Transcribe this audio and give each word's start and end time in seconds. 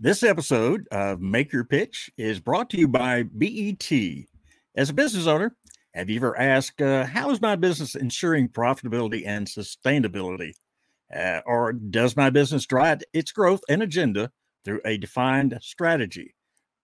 This 0.00 0.24
episode 0.24 0.88
of 0.90 1.20
Make 1.20 1.52
Your 1.52 1.62
Pitch 1.62 2.10
is 2.18 2.40
brought 2.40 2.68
to 2.70 2.76
you 2.76 2.88
by 2.88 3.22
BET. 3.22 3.88
As 4.74 4.90
a 4.90 4.92
business 4.92 5.28
owner, 5.28 5.56
have 5.94 6.10
you 6.10 6.16
ever 6.16 6.36
asked, 6.36 6.82
uh, 6.82 7.04
How 7.04 7.30
is 7.30 7.40
my 7.40 7.54
business 7.54 7.94
ensuring 7.94 8.48
profitability 8.48 9.24
and 9.24 9.46
sustainability? 9.46 10.54
Uh, 11.14 11.42
or 11.46 11.72
does 11.72 12.16
my 12.16 12.28
business 12.28 12.66
drive 12.66 13.02
its 13.12 13.30
growth 13.30 13.60
and 13.68 13.84
agenda 13.84 14.32
through 14.64 14.80
a 14.84 14.98
defined 14.98 15.56
strategy? 15.62 16.34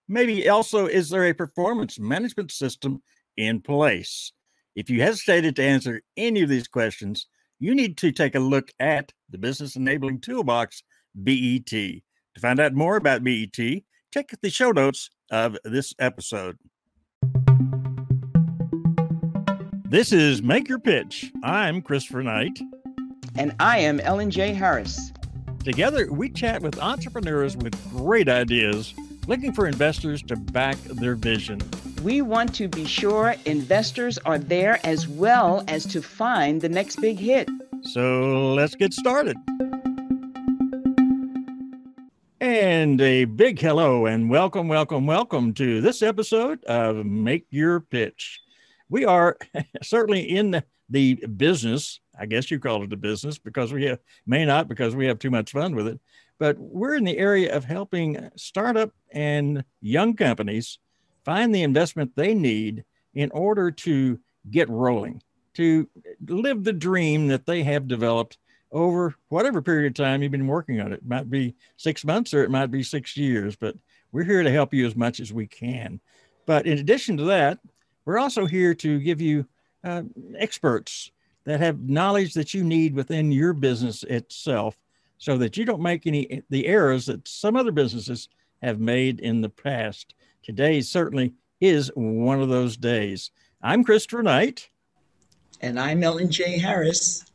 Maybe 0.07 0.47
also, 0.47 0.85
is 0.85 1.09
there 1.09 1.25
a 1.25 1.33
performance 1.33 1.99
management 1.99 2.49
system 2.49 3.03
in 3.35 3.59
place? 3.59 4.31
If 4.73 4.89
you 4.89 5.01
hesitated 5.01 5.57
to 5.57 5.63
answer 5.63 6.01
any 6.15 6.43
of 6.43 6.49
these 6.49 6.69
questions, 6.69 7.27
you 7.59 7.75
need 7.75 7.97
to 7.97 8.13
take 8.13 8.35
a 8.35 8.39
look 8.39 8.71
at 8.79 9.11
the 9.29 9.37
Business 9.37 9.75
Enabling 9.75 10.21
Toolbox, 10.21 10.81
BET. 11.13 12.01
To 12.35 12.41
find 12.41 12.61
out 12.61 12.73
more 12.73 12.95
about 12.95 13.23
BET, 13.25 13.57
check 14.13 14.29
the 14.41 14.49
show 14.49 14.71
notes 14.71 15.09
of 15.31 15.57
this 15.65 15.93
episode. 15.99 16.57
This 19.89 20.13
is 20.13 20.41
Make 20.41 20.69
Your 20.69 20.79
Pitch. 20.79 21.29
I'm 21.43 21.81
Christopher 21.81 22.23
Knight. 22.23 22.57
And 23.35 23.53
I 23.59 23.79
am 23.79 23.99
Ellen 23.99 24.31
J. 24.31 24.53
Harris. 24.53 25.11
Together, 25.65 26.09
we 26.09 26.29
chat 26.29 26.61
with 26.61 26.79
entrepreneurs 26.79 27.57
with 27.57 27.75
great 27.89 28.29
ideas 28.29 28.93
looking 29.27 29.51
for 29.51 29.67
investors 29.67 30.23
to 30.23 30.37
back 30.37 30.77
their 30.83 31.15
vision. 31.15 31.59
We 32.01 32.21
want 32.21 32.55
to 32.55 32.69
be 32.69 32.85
sure 32.85 33.35
investors 33.45 34.17
are 34.19 34.39
there 34.39 34.79
as 34.85 35.05
well 35.05 35.65
as 35.67 35.85
to 35.87 36.01
find 36.01 36.61
the 36.61 36.69
next 36.69 37.01
big 37.01 37.19
hit. 37.19 37.49
So 37.83 38.53
let's 38.53 38.75
get 38.75 38.93
started. 38.93 39.35
And 42.41 42.99
a 43.01 43.25
big 43.25 43.59
hello 43.59 44.07
and 44.07 44.27
welcome, 44.27 44.67
welcome, 44.67 45.05
welcome 45.05 45.53
to 45.53 45.79
this 45.79 46.01
episode 46.01 46.63
of 46.63 47.05
Make 47.05 47.45
Your 47.51 47.81
Pitch. 47.81 48.41
We 48.89 49.05
are 49.05 49.37
certainly 49.83 50.21
in 50.21 50.63
the 50.89 51.23
business, 51.37 51.99
I 52.19 52.25
guess 52.25 52.49
you 52.49 52.59
call 52.59 52.81
it 52.81 52.93
a 52.93 52.97
business 52.97 53.37
because 53.37 53.71
we 53.71 53.85
have, 53.85 53.99
may 54.25 54.43
not 54.43 54.67
because 54.67 54.95
we 54.95 55.05
have 55.05 55.19
too 55.19 55.29
much 55.29 55.51
fun 55.51 55.75
with 55.75 55.87
it, 55.87 55.99
but 56.39 56.57
we're 56.57 56.95
in 56.95 57.03
the 57.03 57.19
area 57.19 57.55
of 57.55 57.63
helping 57.63 58.31
startup 58.35 58.91
and 59.11 59.63
young 59.79 60.15
companies 60.15 60.79
find 61.23 61.53
the 61.53 61.61
investment 61.61 62.15
they 62.15 62.33
need 62.33 62.85
in 63.13 63.29
order 63.33 63.69
to 63.69 64.19
get 64.49 64.67
rolling, 64.67 65.21
to 65.53 65.87
live 66.27 66.63
the 66.63 66.73
dream 66.73 67.27
that 67.27 67.45
they 67.45 67.61
have 67.61 67.87
developed 67.87 68.39
over 68.71 69.15
whatever 69.29 69.61
period 69.61 69.87
of 69.87 69.93
time 69.93 70.21
you've 70.21 70.31
been 70.31 70.47
working 70.47 70.79
on 70.79 70.93
it. 70.93 70.99
It 70.99 71.07
might 71.07 71.29
be 71.29 71.55
six 71.77 72.05
months 72.05 72.33
or 72.33 72.43
it 72.43 72.51
might 72.51 72.71
be 72.71 72.83
six 72.83 73.17
years, 73.17 73.55
but 73.55 73.75
we're 74.11 74.23
here 74.23 74.43
to 74.43 74.51
help 74.51 74.73
you 74.73 74.85
as 74.85 74.95
much 74.95 75.19
as 75.19 75.33
we 75.33 75.47
can. 75.47 75.99
But 76.45 76.65
in 76.65 76.77
addition 76.77 77.17
to 77.17 77.23
that, 77.25 77.59
we're 78.05 78.19
also 78.19 78.45
here 78.45 78.73
to 78.75 78.99
give 78.99 79.21
you 79.21 79.45
uh, 79.83 80.03
experts 80.37 81.11
that 81.43 81.59
have 81.59 81.79
knowledge 81.79 82.33
that 82.33 82.53
you 82.53 82.63
need 82.63 82.93
within 82.93 83.31
your 83.31 83.53
business 83.53 84.03
itself 84.03 84.77
so 85.17 85.37
that 85.37 85.57
you 85.57 85.65
don't 85.65 85.81
make 85.81 86.07
any 86.07 86.41
the 86.49 86.65
errors 86.65 87.05
that 87.05 87.27
some 87.27 87.55
other 87.55 87.71
businesses 87.71 88.29
have 88.61 88.79
made 88.79 89.19
in 89.19 89.41
the 89.41 89.49
past. 89.49 90.15
Today 90.43 90.81
certainly 90.81 91.33
is 91.59 91.91
one 91.95 92.41
of 92.41 92.49
those 92.49 92.77
days. 92.77 93.31
I'm 93.61 93.83
Christopher 93.83 94.23
Knight. 94.23 94.69
And 95.61 95.79
I'm 95.79 96.03
Ellen 96.03 96.31
J. 96.31 96.57
Harris. 96.57 97.30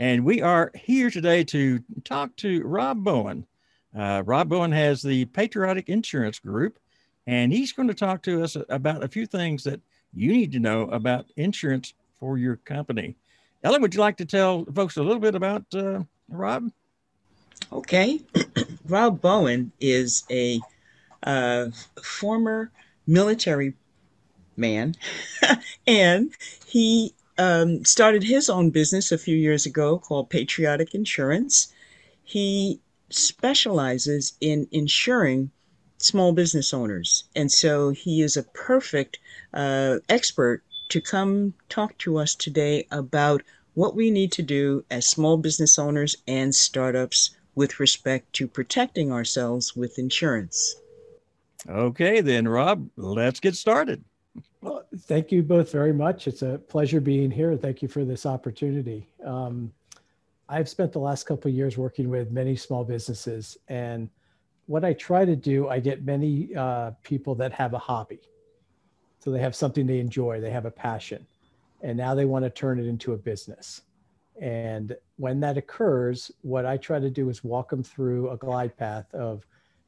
And 0.00 0.24
we 0.24 0.40
are 0.40 0.72
here 0.74 1.10
today 1.10 1.44
to 1.44 1.84
talk 2.04 2.34
to 2.36 2.62
Rob 2.62 3.04
Bowen. 3.04 3.46
Uh, 3.94 4.22
Rob 4.24 4.48
Bowen 4.48 4.72
has 4.72 5.02
the 5.02 5.26
Patriotic 5.26 5.90
Insurance 5.90 6.38
Group, 6.38 6.78
and 7.26 7.52
he's 7.52 7.72
going 7.72 7.88
to 7.88 7.94
talk 7.94 8.22
to 8.22 8.42
us 8.42 8.56
about 8.70 9.04
a 9.04 9.08
few 9.08 9.26
things 9.26 9.62
that 9.64 9.82
you 10.14 10.32
need 10.32 10.52
to 10.52 10.58
know 10.58 10.84
about 10.84 11.26
insurance 11.36 11.92
for 12.18 12.38
your 12.38 12.56
company. 12.56 13.18
Ellen, 13.62 13.82
would 13.82 13.94
you 13.94 14.00
like 14.00 14.16
to 14.16 14.24
tell 14.24 14.64
folks 14.74 14.96
a 14.96 15.02
little 15.02 15.20
bit 15.20 15.34
about 15.34 15.66
uh, 15.74 16.00
Rob? 16.30 16.70
Okay. 17.70 18.22
Rob 18.88 19.20
Bowen 19.20 19.70
is 19.80 20.24
a 20.30 20.60
uh, 21.24 21.66
former 22.02 22.72
military 23.06 23.74
man, 24.56 24.94
and 25.86 26.32
he 26.64 27.12
um, 27.40 27.82
started 27.86 28.22
his 28.22 28.50
own 28.50 28.68
business 28.68 29.10
a 29.10 29.18
few 29.18 29.34
years 29.34 29.64
ago 29.64 29.98
called 29.98 30.28
Patriotic 30.28 30.94
Insurance. 30.94 31.72
He 32.22 32.80
specializes 33.08 34.34
in 34.42 34.68
insuring 34.70 35.50
small 35.96 36.32
business 36.32 36.74
owners. 36.74 37.24
And 37.34 37.50
so 37.50 37.90
he 37.90 38.20
is 38.20 38.36
a 38.36 38.42
perfect 38.42 39.18
uh, 39.54 39.96
expert 40.10 40.62
to 40.90 41.00
come 41.00 41.54
talk 41.70 41.96
to 41.98 42.18
us 42.18 42.34
today 42.34 42.86
about 42.90 43.42
what 43.72 43.96
we 43.96 44.10
need 44.10 44.32
to 44.32 44.42
do 44.42 44.84
as 44.90 45.06
small 45.06 45.38
business 45.38 45.78
owners 45.78 46.16
and 46.28 46.54
startups 46.54 47.30
with 47.54 47.80
respect 47.80 48.34
to 48.34 48.48
protecting 48.48 49.10
ourselves 49.10 49.74
with 49.74 49.98
insurance. 49.98 50.76
Okay, 51.66 52.20
then, 52.20 52.46
Rob, 52.46 52.90
let's 52.96 53.40
get 53.40 53.56
started. 53.56 54.04
Well, 54.60 54.84
thank 55.00 55.32
you 55.32 55.42
both 55.42 55.72
very 55.72 55.92
much. 55.92 56.28
It's 56.28 56.42
a 56.42 56.58
pleasure 56.68 57.00
being 57.00 57.30
here. 57.30 57.56
Thank 57.56 57.82
you 57.82 57.88
for 57.88 58.04
this 58.04 58.26
opportunity. 58.26 59.08
Um, 59.24 59.72
I've 60.48 60.68
spent 60.68 60.92
the 60.92 60.98
last 60.98 61.24
couple 61.24 61.48
of 61.48 61.54
years 61.54 61.78
working 61.78 62.08
with 62.10 62.30
many 62.30 62.56
small 62.56 62.84
businesses, 62.84 63.56
and 63.68 64.10
what 64.66 64.84
I 64.84 64.92
try 64.94 65.24
to 65.24 65.36
do, 65.36 65.68
I 65.68 65.80
get 65.80 66.04
many 66.04 66.54
uh, 66.54 66.92
people 67.02 67.34
that 67.36 67.52
have 67.52 67.72
a 67.74 67.78
hobby. 67.78 68.20
So 69.20 69.30
they 69.30 69.40
have 69.40 69.54
something 69.54 69.86
they 69.86 69.98
enjoy, 69.98 70.40
they 70.40 70.50
have 70.50 70.66
a 70.66 70.70
passion, 70.70 71.26
and 71.82 71.96
now 71.96 72.14
they 72.14 72.24
want 72.24 72.44
to 72.44 72.50
turn 72.50 72.78
it 72.78 72.86
into 72.86 73.12
a 73.12 73.16
business. 73.16 73.82
And 74.40 74.96
when 75.16 75.40
that 75.40 75.58
occurs, 75.58 76.30
what 76.42 76.66
I 76.66 76.76
try 76.76 76.98
to 76.98 77.10
do 77.10 77.28
is 77.28 77.44
walk 77.44 77.70
them 77.70 77.82
through 77.82 78.30
a 78.30 78.36
glide 78.36 78.76
path 78.76 79.12
of 79.14 79.46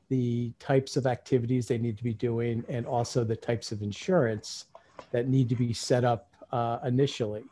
the 0.09 0.53
types 0.59 0.97
of 0.97 1.07
activities 1.07 1.67
they 1.67 1.79
need 1.79 1.97
to 1.97 2.05
be 2.05 2.15
doing 2.15 2.65
and 2.69 2.87
also 2.87 3.25
the 3.25 3.37
types 3.37 3.73
of 3.73 3.83
insurance 3.83 4.67
that 5.11 5.29
need 5.29 5.49
to 5.49 5.57
be 5.57 5.73
set 5.73 6.05
up 6.05 6.31
uh, 6.53 6.79
initially. 6.85 7.45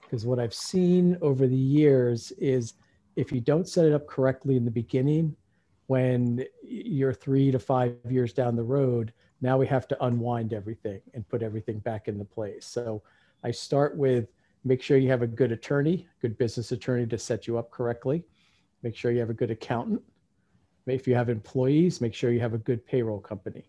Because 0.00 0.24
what 0.24 0.38
I've 0.38 0.54
seen 0.54 1.18
over 1.22 1.46
the 1.46 1.56
years 1.56 2.32
is 2.32 2.74
if 3.16 3.32
you 3.32 3.40
don't 3.40 3.68
set 3.68 3.84
it 3.84 3.92
up 3.92 4.06
correctly 4.06 4.56
in 4.56 4.64
the 4.64 4.70
beginning, 4.70 5.34
when 5.86 6.44
you're 6.62 7.12
three 7.12 7.50
to 7.50 7.58
five 7.58 7.96
years 8.08 8.32
down 8.32 8.56
the 8.56 8.62
road, 8.62 9.12
now 9.40 9.58
we 9.58 9.66
have 9.66 9.86
to 9.88 10.04
unwind 10.04 10.52
everything 10.52 11.00
and 11.12 11.28
put 11.28 11.42
everything 11.42 11.78
back 11.80 12.08
into 12.08 12.24
place. 12.24 12.64
So 12.64 13.02
I 13.42 13.50
start 13.50 13.96
with 13.96 14.28
make 14.64 14.82
sure 14.82 14.96
you 14.96 15.10
have 15.10 15.22
a 15.22 15.26
good 15.26 15.52
attorney, 15.52 16.08
good 16.22 16.38
business 16.38 16.72
attorney 16.72 17.06
to 17.06 17.18
set 17.18 17.46
you 17.46 17.58
up 17.58 17.70
correctly. 17.70 18.24
Make 18.82 18.96
sure 18.96 19.12
you 19.12 19.20
have 19.20 19.30
a 19.30 19.34
good 19.34 19.50
accountant 19.50 20.02
if 20.86 21.06
you 21.06 21.14
have 21.14 21.28
employees, 21.28 22.00
make 22.00 22.14
sure 22.14 22.30
you 22.30 22.40
have 22.40 22.54
a 22.54 22.58
good 22.58 22.84
payroll 22.86 23.20
company. 23.20 23.64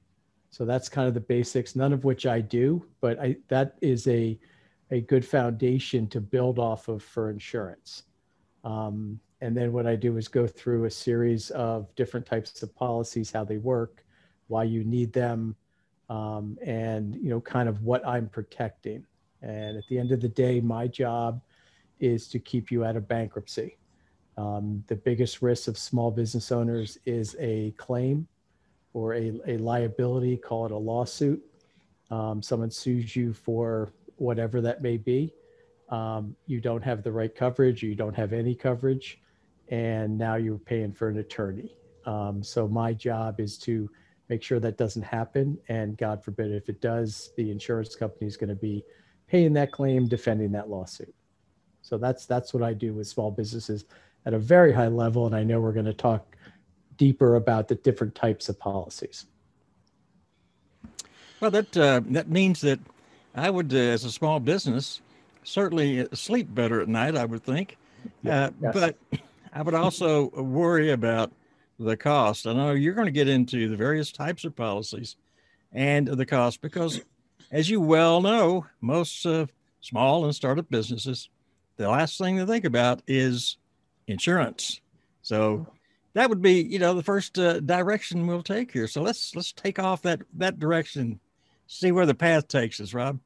So 0.49 0.65
that's 0.65 0.89
kind 0.89 1.07
of 1.07 1.13
the 1.13 1.19
basics, 1.19 1.75
none 1.75 1.93
of 1.93 2.03
which 2.03 2.25
I 2.25 2.41
do, 2.41 2.85
but 3.01 3.19
I, 3.19 3.37
that 3.49 3.75
is 3.81 4.07
a, 4.07 4.39
a 4.91 5.01
good 5.01 5.25
foundation 5.25 6.07
to 6.07 6.21
build 6.21 6.59
off 6.59 6.87
of 6.87 7.03
for 7.03 7.29
insurance. 7.29 8.03
Um, 8.63 9.19
and 9.41 9.55
then 9.55 9.73
what 9.73 9.85
I 9.85 9.95
do 9.95 10.17
is 10.17 10.27
go 10.27 10.47
through 10.47 10.85
a 10.85 10.91
series 10.91 11.51
of 11.51 11.93
different 11.95 12.25
types 12.25 12.63
of 12.63 12.73
policies, 12.75 13.31
how 13.31 13.43
they 13.43 13.57
work, 13.57 14.05
why 14.47 14.63
you 14.63 14.83
need 14.83 15.11
them, 15.11 15.55
um, 16.09 16.57
and 16.65 17.15
you 17.15 17.29
know, 17.29 17.41
kind 17.41 17.67
of 17.67 17.81
what 17.81 18.05
I'm 18.07 18.29
protecting. 18.29 19.05
And 19.41 19.77
at 19.77 19.83
the 19.89 19.99
end 19.99 20.11
of 20.11 20.21
the 20.21 20.29
day, 20.29 20.61
my 20.61 20.87
job 20.87 21.41
is 21.99 22.27
to 22.29 22.39
keep 22.39 22.71
you 22.71 22.85
out 22.85 22.95
of 22.95 23.07
bankruptcy. 23.07 23.77
Um, 24.37 24.83
the 24.87 24.95
biggest 24.95 25.41
risk 25.41 25.67
of 25.67 25.77
small 25.77 26.11
business 26.11 26.51
owners 26.51 26.97
is 27.05 27.35
a 27.39 27.71
claim 27.77 28.27
or 28.93 29.13
a, 29.13 29.33
a 29.47 29.57
liability, 29.57 30.37
call 30.37 30.65
it 30.65 30.71
a 30.71 30.77
lawsuit. 30.77 31.41
Um, 32.11 32.41
someone 32.41 32.71
sues 32.71 33.15
you 33.15 33.33
for 33.33 33.91
whatever 34.17 34.61
that 34.61 34.81
may 34.81 34.97
be. 34.97 35.33
Um, 35.89 36.35
you 36.47 36.59
don't 36.59 36.83
have 36.83 37.03
the 37.03 37.11
right 37.11 37.33
coverage, 37.33 37.83
you 37.83 37.95
don't 37.95 38.15
have 38.15 38.33
any 38.33 38.55
coverage, 38.55 39.21
and 39.69 40.17
now 40.17 40.35
you're 40.35 40.57
paying 40.57 40.91
for 40.91 41.09
an 41.09 41.17
attorney. 41.19 41.75
Um, 42.05 42.43
so, 42.43 42.67
my 42.67 42.93
job 42.93 43.39
is 43.39 43.57
to 43.59 43.89
make 44.29 44.41
sure 44.41 44.59
that 44.59 44.77
doesn't 44.77 45.03
happen. 45.03 45.57
And 45.69 45.97
God 45.97 46.23
forbid, 46.23 46.51
if 46.51 46.69
it 46.69 46.81
does, 46.81 47.31
the 47.37 47.51
insurance 47.51 47.95
company 47.95 48.27
is 48.27 48.37
going 48.37 48.49
to 48.49 48.55
be 48.55 48.83
paying 49.27 49.53
that 49.53 49.71
claim, 49.71 50.07
defending 50.07 50.51
that 50.53 50.69
lawsuit. 50.69 51.13
So 51.81 51.99
that's 51.99 52.25
that's 52.25 52.51
what 52.53 52.63
I 52.63 52.73
do 52.73 52.93
with 52.93 53.07
small 53.07 53.29
businesses 53.29 53.85
at 54.25 54.33
a 54.33 54.39
very 54.39 54.73
high 54.73 54.87
level. 54.87 55.25
And 55.25 55.35
I 55.35 55.43
know 55.43 55.59
we're 55.59 55.71
going 55.71 55.85
to 55.85 55.93
talk 55.93 56.35
deeper 56.97 57.35
about 57.35 57.67
the 57.67 57.75
different 57.75 58.15
types 58.15 58.49
of 58.49 58.59
policies. 58.59 59.25
Well, 61.39 61.51
that 61.51 61.75
uh, 61.77 62.01
that 62.07 62.29
means 62.29 62.61
that 62.61 62.79
I 63.35 63.49
would, 63.49 63.73
uh, 63.73 63.77
as 63.77 64.05
a 64.05 64.11
small 64.11 64.39
business, 64.39 65.01
certainly 65.43 66.07
sleep 66.13 66.53
better 66.53 66.81
at 66.81 66.87
night. 66.87 67.15
I 67.17 67.25
would 67.25 67.43
think, 67.43 67.77
uh, 68.25 68.51
yes. 68.61 68.73
but 68.73 68.97
I 69.53 69.61
would 69.61 69.73
also 69.73 70.29
worry 70.29 70.91
about 70.91 71.31
the 71.77 71.97
cost. 71.97 72.47
I 72.47 72.53
know 72.53 72.71
you're 72.71 72.93
going 72.93 73.07
to 73.07 73.11
get 73.11 73.27
into 73.27 73.67
the 73.67 73.75
various 73.75 74.11
types 74.11 74.45
of 74.45 74.55
policies 74.55 75.17
and 75.73 76.07
the 76.07 76.25
cost 76.25 76.61
because, 76.61 77.01
as 77.51 77.69
you 77.69 77.81
well 77.81 78.21
know, 78.21 78.65
most 78.79 79.25
uh, 79.25 79.45
small 79.81 80.23
and 80.23 80.33
startup 80.33 80.69
businesses, 80.69 81.29
the 81.75 81.89
last 81.89 82.17
thing 82.17 82.37
they 82.37 82.45
think 82.45 82.63
about 82.63 83.01
is 83.07 83.57
insurance. 84.07 84.81
So 85.21 85.67
that 86.13 86.29
would 86.29 86.41
be, 86.41 86.61
you 86.61 86.79
know, 86.79 86.93
the 86.93 87.03
first 87.03 87.37
uh, 87.37 87.59
direction 87.59 88.27
we'll 88.27 88.43
take 88.43 88.71
here. 88.71 88.87
So 88.87 89.01
let's 89.01 89.35
let's 89.35 89.51
take 89.51 89.79
off 89.79 90.01
that 90.03 90.21
that 90.35 90.59
direction, 90.59 91.19
see 91.67 91.91
where 91.91 92.05
the 92.05 92.15
path 92.15 92.47
takes 92.47 92.79
us, 92.79 92.93
Rob. 92.93 93.19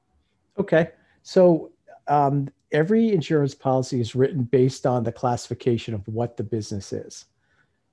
Okay. 0.58 0.92
So 1.24 1.72
um, 2.08 2.50
every 2.72 3.12
insurance 3.12 3.54
policy 3.54 4.02
is 4.02 4.16
written 4.16 4.44
based 4.44 4.86
on 4.86 5.04
the 5.04 5.12
classification 5.12 5.94
of 5.94 6.08
what 6.08 6.38
the 6.38 6.44
business 6.44 6.92
is. 6.94 7.26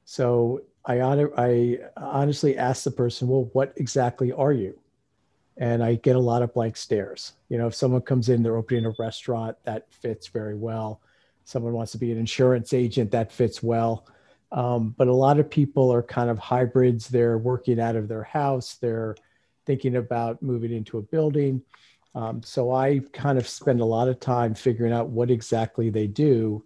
So 0.05 0.63
I, 0.85 1.01
honor, 1.01 1.31
I 1.37 1.81
honestly 1.97 2.57
ask 2.57 2.85
the 2.85 2.91
person, 2.91 3.29
well, 3.29 3.51
what 3.53 3.73
exactly 3.77 4.33
are 4.33 4.53
you? 4.53 4.79
And 5.57 5.83
I 5.83 5.97
get 5.97 6.17
a 6.17 6.21
lot 6.21 6.43
of 6.43 6.55
blank 6.55 6.77
stares. 6.77 7.33
You 7.49 7.59
know, 7.59 7.67
if 7.67 7.75
someone 7.75 8.03
comes 8.03 8.29
in, 8.29 8.43
they're 8.43 8.57
opening 8.57 8.87
a 8.87 8.95
restaurant, 8.99 9.57
that 9.65 9.93
fits 9.93 10.29
very 10.29 10.55
well. 10.55 11.01
Someone 11.47 11.73
wants 11.73 11.93
to 11.93 11.99
be 11.99 12.13
an 12.13 12.19
insurance 12.19 12.75
agent, 12.75 13.13
that 13.13 13.33
fits 13.33 13.63
well. 13.63 14.07
Um, 14.53 14.95
but 14.99 15.09
a 15.09 15.15
lot 15.15 15.39
of 15.39 15.49
people 15.49 15.93
are 15.93 16.03
kind 16.03 16.29
of 16.29 16.39
hybrids. 16.39 17.09
They're 17.09 17.39
working 17.39 17.81
out 17.81 17.97
of 17.97 18.09
their 18.09 18.25
house. 18.25 18.75
They're 18.75 19.17
thinking 19.65 19.97
about 19.97 20.43
moving 20.43 20.73
into 20.73 20.99
a 20.99 21.03
building. 21.03 21.63
Um, 22.17 22.43
so 22.43 22.73
I 22.73 23.01
kind 23.13 23.39
of 23.39 23.47
spend 23.47 23.81
a 23.81 23.85
lot 23.85 24.09
of 24.09 24.21
time 24.21 24.55
figuring 24.55 24.93
out 24.93 25.09
what 25.09 25.31
exactly 25.31 25.89
they 25.89 26.09
do, 26.09 26.65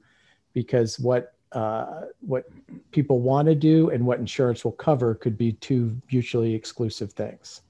because 0.54 0.98
what 0.98 1.34
uh, 1.52 2.02
what 2.20 2.44
people 2.90 3.20
want 3.20 3.48
to 3.48 3.54
do 3.54 3.90
and 3.90 4.06
what 4.06 4.18
insurance 4.18 4.64
will 4.64 4.72
cover 4.72 5.14
could 5.14 5.36
be 5.36 5.52
two 5.52 6.00
mutually 6.10 6.54
exclusive 6.54 7.12
things. 7.12 7.62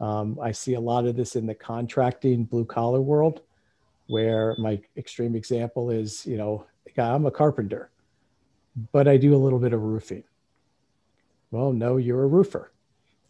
Um, 0.00 0.38
I 0.42 0.52
see 0.52 0.74
a 0.74 0.80
lot 0.80 1.06
of 1.06 1.14
this 1.14 1.36
in 1.36 1.46
the 1.46 1.54
contracting 1.54 2.44
blue 2.44 2.64
collar 2.64 3.02
world, 3.02 3.42
where 4.10 4.54
my 4.58 4.80
extreme 4.96 5.34
example 5.36 5.90
is, 5.90 6.26
you 6.26 6.36
know, 6.36 6.66
I'm 6.98 7.26
a 7.26 7.30
carpenter, 7.30 7.90
but 8.92 9.08
I 9.08 9.16
do 9.16 9.34
a 9.34 9.38
little 9.38 9.58
bit 9.58 9.72
of 9.72 9.80
roofing. 9.82 10.24
Well, 11.50 11.72
no, 11.72 11.96
you're 11.96 12.24
a 12.24 12.26
roofer. 12.26 12.72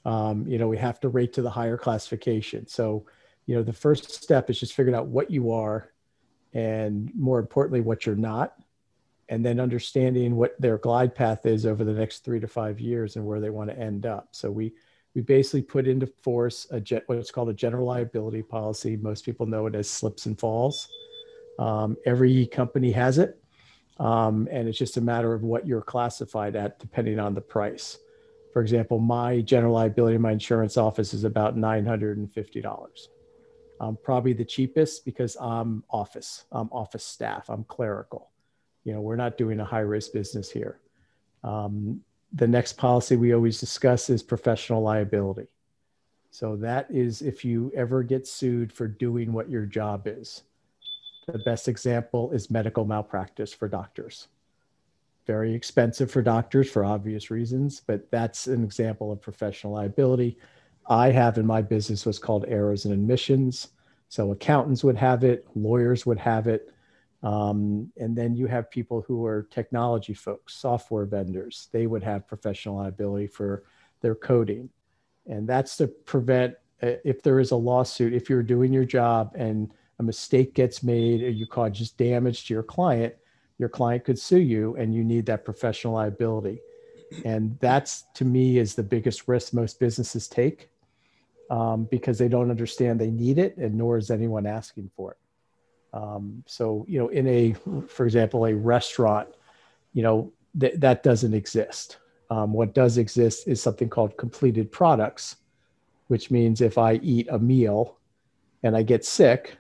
Um, 0.05 0.47
you 0.47 0.59
know, 0.59 0.69
we 0.69 0.79
have 0.79 0.99
to 1.01 1.09
rate 1.09 1.35
to 1.35 1.43
the 1.43 1.51
higher 1.51 1.77
classification. 1.77 2.67
So 2.67 3.05
you 3.51 3.57
know 3.57 3.65
the 3.65 3.73
first 3.73 4.13
step 4.13 4.49
is 4.49 4.61
just 4.61 4.75
figuring 4.75 4.97
out 4.97 5.09
what 5.09 5.29
you 5.29 5.51
are 5.51 5.91
and 6.53 7.11
more 7.17 7.41
importantly 7.41 7.81
what 7.81 8.07
you're 8.07 8.15
not 8.15 8.55
and 9.29 9.45
then 9.45 9.59
understanding 9.59 10.37
what 10.37 10.55
their 10.61 10.79
glide 10.79 11.17
path 11.17 11.47
is 11.47 11.67
over 11.67 11.83
the 11.83 11.93
next 11.93 12.21
three 12.21 12.39
to 12.39 12.47
five 12.47 12.79
years 12.79 13.17
and 13.17 13.27
where 13.27 13.41
they 13.41 13.51
want 13.51 13.69
to 13.69 13.77
end 13.77 14.07
up 14.07 14.29
so 14.31 14.53
we 14.53 14.73
we 15.15 15.23
basically 15.23 15.63
put 15.63 15.87
into 15.87 16.07
force 16.07 16.67
a 16.71 16.81
jet, 16.81 17.03
what's 17.07 17.31
called 17.31 17.49
a 17.49 17.55
general 17.55 17.87
liability 17.87 18.43
policy. 18.43 18.97
Most 18.97 19.25
people 19.25 19.47
know 19.47 19.67
it 19.67 19.75
as 19.75 19.89
slips 19.89 20.27
and 20.27 20.39
falls. 20.39 20.89
Um, 21.59 21.97
every 22.07 22.47
company 22.47 22.93
has 22.93 23.19
it. 23.19 23.43
Um, 23.99 24.49
and 24.51 24.69
it's 24.69 24.79
just 24.79 24.97
a 24.97 25.01
matter 25.01 25.35
of 25.35 25.43
what 25.43 25.67
you're 25.67 25.83
classified 25.83 26.57
at 26.57 26.79
depending 26.79 27.19
on 27.19 27.35
the 27.35 27.41
price. 27.41 27.99
For 28.53 28.63
example 28.63 28.99
my 28.99 29.41
general 29.41 29.75
liability 29.75 30.17
in 30.17 30.23
my 30.23 30.33
insurance 30.33 30.77
office 30.77 31.13
is 31.13 31.25
about 31.25 31.57
$950 31.57 33.09
um, 33.81 33.99
probably 34.03 34.35
the 34.35 34.45
cheapest 34.45 35.05
because 35.05 35.37
I'm 35.41 35.83
office, 35.91 36.45
I'm 36.53 36.69
office 36.71 37.05
staff, 37.05 37.49
I'm 37.49 37.65
clerical. 37.65 38.31
You 38.85 38.93
know, 38.93 39.01
we're 39.01 39.17
not 39.17 39.39
doing 39.39 39.59
a 39.61 39.65
high 39.65 39.81
risk 39.81 40.13
business 40.13 40.51
here. 40.51 40.81
Um, 41.43 42.03
the 42.33 42.47
next 42.47 42.75
policy 42.75 43.17
we 43.17 43.35
always 43.35 43.61
discuss 43.61 44.11
is 44.11 44.23
professional 44.23 44.83
liability. 44.83 45.49
So 46.31 46.57
that 46.57 46.87
is 46.91 47.23
if 47.23 47.45
you 47.45 47.73
ever 47.75 48.03
get 48.03 48.27
sued 48.27 48.73
for 48.73 48.87
doing 48.87 49.33
what 49.33 49.51
your 49.51 49.67
job 49.67 50.07
is. 50.07 50.43
The 51.27 51.39
best 51.41 51.69
example 51.69 52.31
is 52.33 52.51
medical 52.51 52.85
malpractice 52.85 53.53
for 53.53 53.69
doctors. 53.69 54.29
Very 55.27 55.55
expensive 55.55 56.11
for 56.11 56.23
doctors 56.23 56.71
for 56.71 56.85
obvious 56.85 57.31
reasons, 57.31 57.81
but 57.85 58.11
that's 58.11 58.47
an 58.47 58.65
example 58.65 59.13
of 59.13 59.21
professional 59.21 59.75
liability 59.75 60.39
I 60.91 61.13
have 61.13 61.39
in 61.39 61.47
my 61.47 61.63
business 61.63 62.05
was 62.05 62.19
called 62.19 62.45
errors 62.49 62.85
and 62.85 62.93
omissions. 62.93 63.69
So 64.09 64.33
accountants 64.33 64.83
would 64.83 64.97
have 64.97 65.23
it, 65.23 65.47
lawyers 65.55 66.05
would 66.05 66.19
have 66.19 66.49
it. 66.49 66.75
Um, 67.23 67.93
and 67.99 68.17
then 68.17 68.35
you 68.35 68.47
have 68.47 68.71
people 68.71 69.03
who 69.03 69.27
are 69.27 69.47
technology 69.51 70.15
folks, 70.15 70.55
software 70.55 71.05
vendors. 71.05 71.69
They 71.73 71.87
would 71.87 72.03
have 72.03 72.27
professional 72.27 72.77
liability 72.77 73.27
for 73.27 73.65
their 74.01 74.15
coding. 74.15 74.71
And 75.27 75.47
that's 75.47 75.77
to 75.77 75.87
prevent, 75.87 76.55
uh, 76.83 76.93
if 77.05 77.23
there 77.23 77.41
is 77.41 77.51
a 77.51 77.57
lawsuit, 77.57 78.15
if 78.15 78.31
you're 78.31 78.43
doing 78.43 78.73
your 78.73 78.87
job 78.87 79.33
and 79.35 79.71
a 79.99 80.03
mistake 80.03 80.55
gets 80.55 80.83
made 80.83 81.23
or 81.23 81.29
you 81.29 81.47
cause 81.47 81.79
just 81.79 81.99
damage 81.99 82.47
to 82.47 82.55
your 82.55 82.63
client, 82.63 83.15
your 83.59 83.69
client 83.69 84.05
could 84.05 84.19
sue 84.19 84.41
you 84.41 84.75
and 84.77 84.95
you 84.95 85.05
need 85.05 85.27
that 85.27 85.45
professional 85.45 85.93
liability. 85.93 86.61
And 87.25 87.59
that's 87.61 88.05
to 88.15 88.25
me 88.25 88.59
is 88.59 88.75
the 88.75 88.83
biggest 88.83 89.29
risk 89.29 89.53
most 89.53 89.79
businesses 89.79 90.27
take 90.27 90.71
um, 91.51 91.85
because 91.85 92.17
they 92.17 92.29
don't 92.29 92.51
understand 92.51 92.99
they 92.99 93.11
need 93.11 93.39
it, 93.39 93.57
and 93.57 93.75
nor 93.75 93.99
is 93.99 94.11
anyone 94.11 94.47
asking 94.47 94.91
for 94.97 95.13
it. 95.13 95.19
Um, 95.93 96.43
so, 96.47 96.85
you 96.89 96.99
know, 96.99 97.09
in 97.09 97.27
a, 97.27 97.55
for 97.89 98.07
example, 98.07 98.47
a 98.47 98.55
restaurant, 98.55 99.29
you 99.93 100.03
know, 100.03 100.33
th- 100.59 100.75
that 100.79 101.03
doesn't 101.03 101.35
exist. 101.35 101.99
Um, 102.31 102.53
what 102.53 102.75
does 102.75 102.97
exist 102.97 103.49
is 103.49 103.61
something 103.61 103.89
called 103.89 104.17
completed 104.17 104.71
products, 104.71 105.37
which 106.07 106.31
means 106.31 106.61
if 106.61 106.79
I 106.79 106.95
eat 106.95 107.27
a 107.31 107.39
meal 107.39 107.99
and 108.63 108.77
I 108.77 108.83
get 108.83 109.05
sick, 109.05 109.57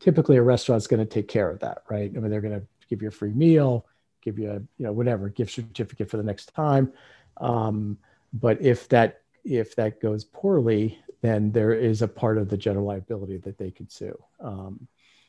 typically 0.00 0.36
a 0.36 0.42
restaurant's 0.42 0.86
going 0.86 1.06
to 1.06 1.06
take 1.06 1.28
care 1.28 1.50
of 1.50 1.58
that, 1.60 1.82
right? 1.90 2.10
I 2.14 2.18
mean, 2.18 2.30
they're 2.30 2.40
going 2.40 2.58
to 2.58 2.66
give 2.88 3.02
you 3.02 3.08
a 3.08 3.12
free 3.12 3.32
meal, 3.32 3.86
give 4.22 4.38
you 4.38 4.50
a, 4.50 4.54
you 4.54 4.86
know, 4.86 4.92
whatever 4.92 5.28
gift 5.28 5.52
certificate 5.52 6.10
for 6.10 6.16
the 6.16 6.22
next 6.22 6.54
time. 6.54 6.92
Um, 7.38 7.98
but 8.32 8.60
if 8.60 8.88
that 8.88 9.22
if 9.44 9.74
that 9.76 10.00
goes 10.00 10.24
poorly, 10.24 10.98
then 11.20 11.50
there 11.52 11.72
is 11.72 12.02
a 12.02 12.08
part 12.08 12.38
of 12.38 12.48
the 12.48 12.56
general 12.56 12.86
liability 12.86 13.38
that 13.38 13.58
they 13.58 13.70
could 13.70 13.90
sue. 13.90 14.16
Um, 14.40 14.86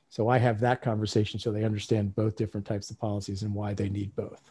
so 0.09 0.27
I 0.27 0.38
have 0.38 0.59
that 0.61 0.81
conversation 0.81 1.39
so 1.39 1.51
they 1.51 1.63
understand 1.63 2.15
both 2.15 2.35
different 2.35 2.65
types 2.65 2.89
of 2.91 3.00
policies 3.00 3.44
and 3.44 3.53
why 3.53 3.73
they 3.73 3.89
need 3.89 4.15
both. 4.15 4.41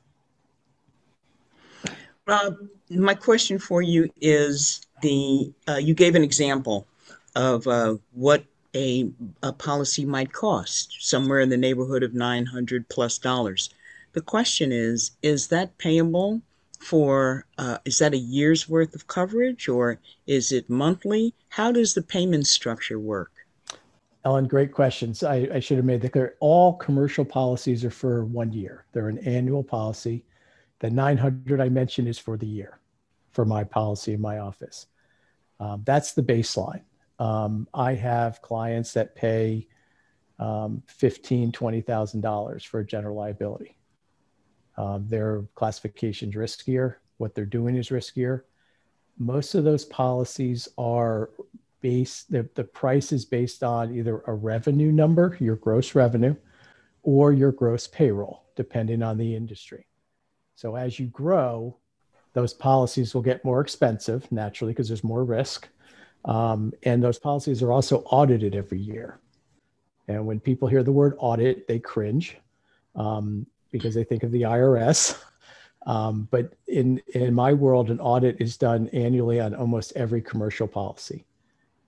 Uh, 2.27 2.51
my 2.91 3.15
question 3.15 3.59
for 3.59 3.81
you 3.81 4.11
is 4.21 4.83
the 5.03 5.53
uh, 5.67 5.77
you 5.77 5.95
gave 5.95 6.15
an 6.15 6.23
example 6.23 6.87
of 7.35 7.67
uh, 7.67 7.97
what 8.13 8.45
a, 8.75 9.11
a 9.43 9.53
policy 9.53 10.05
might 10.05 10.33
cost 10.33 10.97
somewhere 11.01 11.41
in 11.41 11.49
the 11.49 11.57
neighborhood 11.57 12.03
of 12.03 12.13
900 12.13 12.89
plus 12.89 13.17
dollars 13.19 13.71
the 14.13 14.21
question 14.21 14.73
is 14.73 15.13
is 15.23 15.49
that 15.49 15.79
payable 15.79 16.43
for 16.81 17.45
uh, 17.59 17.79
is 17.85 17.99
that 17.99 18.15
a 18.15 18.19
year's 18.19 18.69
worth 18.69 18.95
of 18.95 19.07
coverage 19.07 19.69
or 19.69 19.99
is 20.27 20.53
it 20.53 20.71
monthly? 20.71 21.35
How 21.51 21.73
does 21.73 21.95
the 21.95 22.03
payment 22.03 22.47
structure 22.47 22.99
work? 22.99 23.33
Ellen, 24.25 24.47
great 24.47 24.73
questions. 24.73 25.23
I, 25.23 25.49
I 25.55 25.61
should 25.61 25.77
have 25.77 25.87
made 25.87 26.01
that 26.03 26.13
clear. 26.13 26.35
All 26.41 26.75
commercial 26.75 27.25
policies 27.25 27.85
are 27.85 27.91
for 27.91 28.25
one 28.25 28.53
year. 28.53 28.85
They're 28.93 29.09
an 29.09 29.19
annual 29.19 29.63
policy. 29.63 30.25
The 30.81 30.91
900 30.91 31.61
I 31.61 31.69
mentioned 31.69 32.09
is 32.09 32.19
for 32.19 32.37
the 32.37 32.47
year 32.47 32.81
for 33.31 33.45
my 33.45 33.65
policy 33.65 34.15
in 34.15 34.21
my 34.21 34.39
office. 34.39 34.87
Um, 35.61 35.83
that's 35.85 36.13
the 36.13 36.23
baseline. 36.23 36.83
Um, 37.19 37.69
I 37.75 37.95
have 37.95 38.43
clients 38.43 38.93
that 38.95 39.15
pay 39.15 39.67
um, 40.39 40.83
$15,000, 41.01 41.53
$20,000 41.53 42.67
for 42.67 42.81
a 42.81 42.87
general 42.87 43.17
liability. 43.17 43.77
Um, 44.77 45.07
their 45.09 45.43
classification 45.55 46.31
is 46.31 46.37
riskier. 46.37 46.97
What 47.17 47.35
they're 47.35 47.45
doing 47.45 47.77
is 47.77 47.89
riskier. 47.89 48.43
Most 49.19 49.57
of 49.57 49.65
those 49.65 49.85
policies 49.85 50.69
are 50.79 51.31
based, 51.81 52.31
the, 52.31 52.49
the 52.55 52.65
price 52.65 53.13
is 53.13 53.25
based 53.25 53.63
on 53.63 53.95
either 53.95 54.23
a 54.27 54.35
revenue 54.35 54.93
number, 54.93 55.37
your 55.41 55.57
gross 55.57 55.95
revenue, 55.95 56.35
or 57.03 57.33
your 57.33 57.53
gross 57.53 57.87
payroll, 57.87 58.45
depending 58.57 59.03
on 59.03 59.17
the 59.17 59.35
industry. 59.35 59.87
So 60.55 60.77
as 60.77 60.99
you 60.99 61.07
grow, 61.07 61.77
those 62.35 62.53
policies 62.53 63.15
will 63.15 63.23
get 63.23 63.45
more 63.45 63.61
expensive 63.61 64.31
naturally 64.31 64.73
because 64.73 64.89
there's 64.89 65.05
more 65.05 65.25
risk. 65.25 65.69
Um, 66.25 66.73
and 66.83 67.03
those 67.03 67.19
policies 67.19 67.63
are 67.63 67.73
also 67.73 68.03
audited 68.03 68.55
every 68.55 68.79
year. 68.79 69.21
And 70.09 70.27
when 70.27 70.41
people 70.41 70.69
hear 70.69 70.83
the 70.83 70.93
word 70.93 71.15
audit, 71.19 71.69
they 71.69 71.79
cringe. 71.79 72.37
Um, 72.95 73.47
because 73.71 73.95
they 73.95 74.05
think 74.05 74.23
of 74.23 74.33
the 74.33 74.43
IRS. 74.43 75.21
Um, 75.87 76.29
but 76.31 76.53
in 76.67 77.01
in 77.15 77.33
my 77.33 77.55
world, 77.55 77.89
an 77.89 78.01
audit 78.01 78.37
is 78.41 78.59
done 78.59 78.89
annually 78.89 79.41
on 79.41 79.55
almost 79.55 79.93
every 79.97 80.21
commercial 80.21 80.67
policy. 80.67 81.25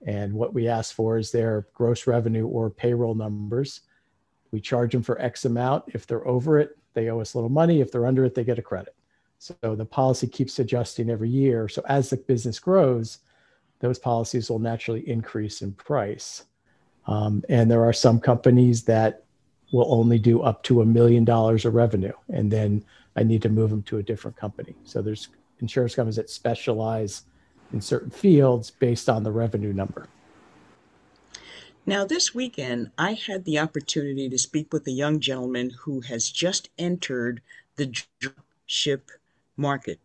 And 0.05 0.33
what 0.33 0.53
we 0.53 0.67
ask 0.67 0.95
for 0.95 1.17
is 1.17 1.31
their 1.31 1.67
gross 1.73 2.07
revenue 2.07 2.47
or 2.47 2.69
payroll 2.69 3.15
numbers. 3.15 3.81
We 4.51 4.59
charge 4.59 4.91
them 4.91 5.03
for 5.03 5.21
X 5.21 5.45
amount. 5.45 5.85
If 5.87 6.07
they're 6.07 6.27
over 6.27 6.59
it, 6.59 6.77
they 6.93 7.09
owe 7.09 7.21
us 7.21 7.33
a 7.33 7.37
little 7.37 7.49
money. 7.49 7.81
If 7.81 7.91
they're 7.91 8.07
under 8.07 8.25
it, 8.25 8.35
they 8.35 8.43
get 8.43 8.59
a 8.59 8.63
credit. 8.63 8.95
So 9.37 9.75
the 9.75 9.85
policy 9.85 10.27
keeps 10.27 10.59
adjusting 10.59 11.09
every 11.09 11.29
year. 11.29 11.67
So 11.67 11.81
as 11.87 12.09
the 12.09 12.17
business 12.17 12.59
grows, 12.59 13.19
those 13.79 13.97
policies 13.97 14.49
will 14.49 14.59
naturally 14.59 15.07
increase 15.09 15.61
in 15.61 15.73
price. 15.73 16.43
Um, 17.07 17.43
and 17.49 17.69
there 17.69 17.83
are 17.83 17.93
some 17.93 18.19
companies 18.19 18.83
that 18.83 19.23
will 19.71 19.91
only 19.91 20.19
do 20.19 20.41
up 20.41 20.61
to 20.63 20.81
a 20.81 20.85
million 20.85 21.25
dollars 21.25 21.65
of 21.65 21.73
revenue, 21.73 22.13
and 22.29 22.51
then 22.51 22.83
I 23.15 23.23
need 23.23 23.41
to 23.41 23.49
move 23.49 23.69
them 23.69 23.81
to 23.83 23.97
a 23.97 24.03
different 24.03 24.37
company. 24.37 24.75
So 24.83 25.01
there's 25.01 25.29
insurance 25.59 25.95
companies 25.95 26.17
that 26.17 26.29
specialize 26.29 27.23
in 27.73 27.81
certain 27.81 28.09
fields 28.09 28.71
based 28.71 29.09
on 29.09 29.23
the 29.23 29.31
revenue 29.31 29.73
number. 29.73 30.07
Now, 31.85 32.05
this 32.05 32.33
weekend, 32.35 32.91
I 32.97 33.13
had 33.13 33.45
the 33.45 33.57
opportunity 33.57 34.29
to 34.29 34.37
speak 34.37 34.71
with 34.71 34.85
a 34.87 34.91
young 34.91 35.19
gentleman 35.19 35.71
who 35.81 36.01
has 36.01 36.29
just 36.29 36.69
entered 36.77 37.41
the 37.75 37.91
ship 38.67 39.09
market. 39.57 39.99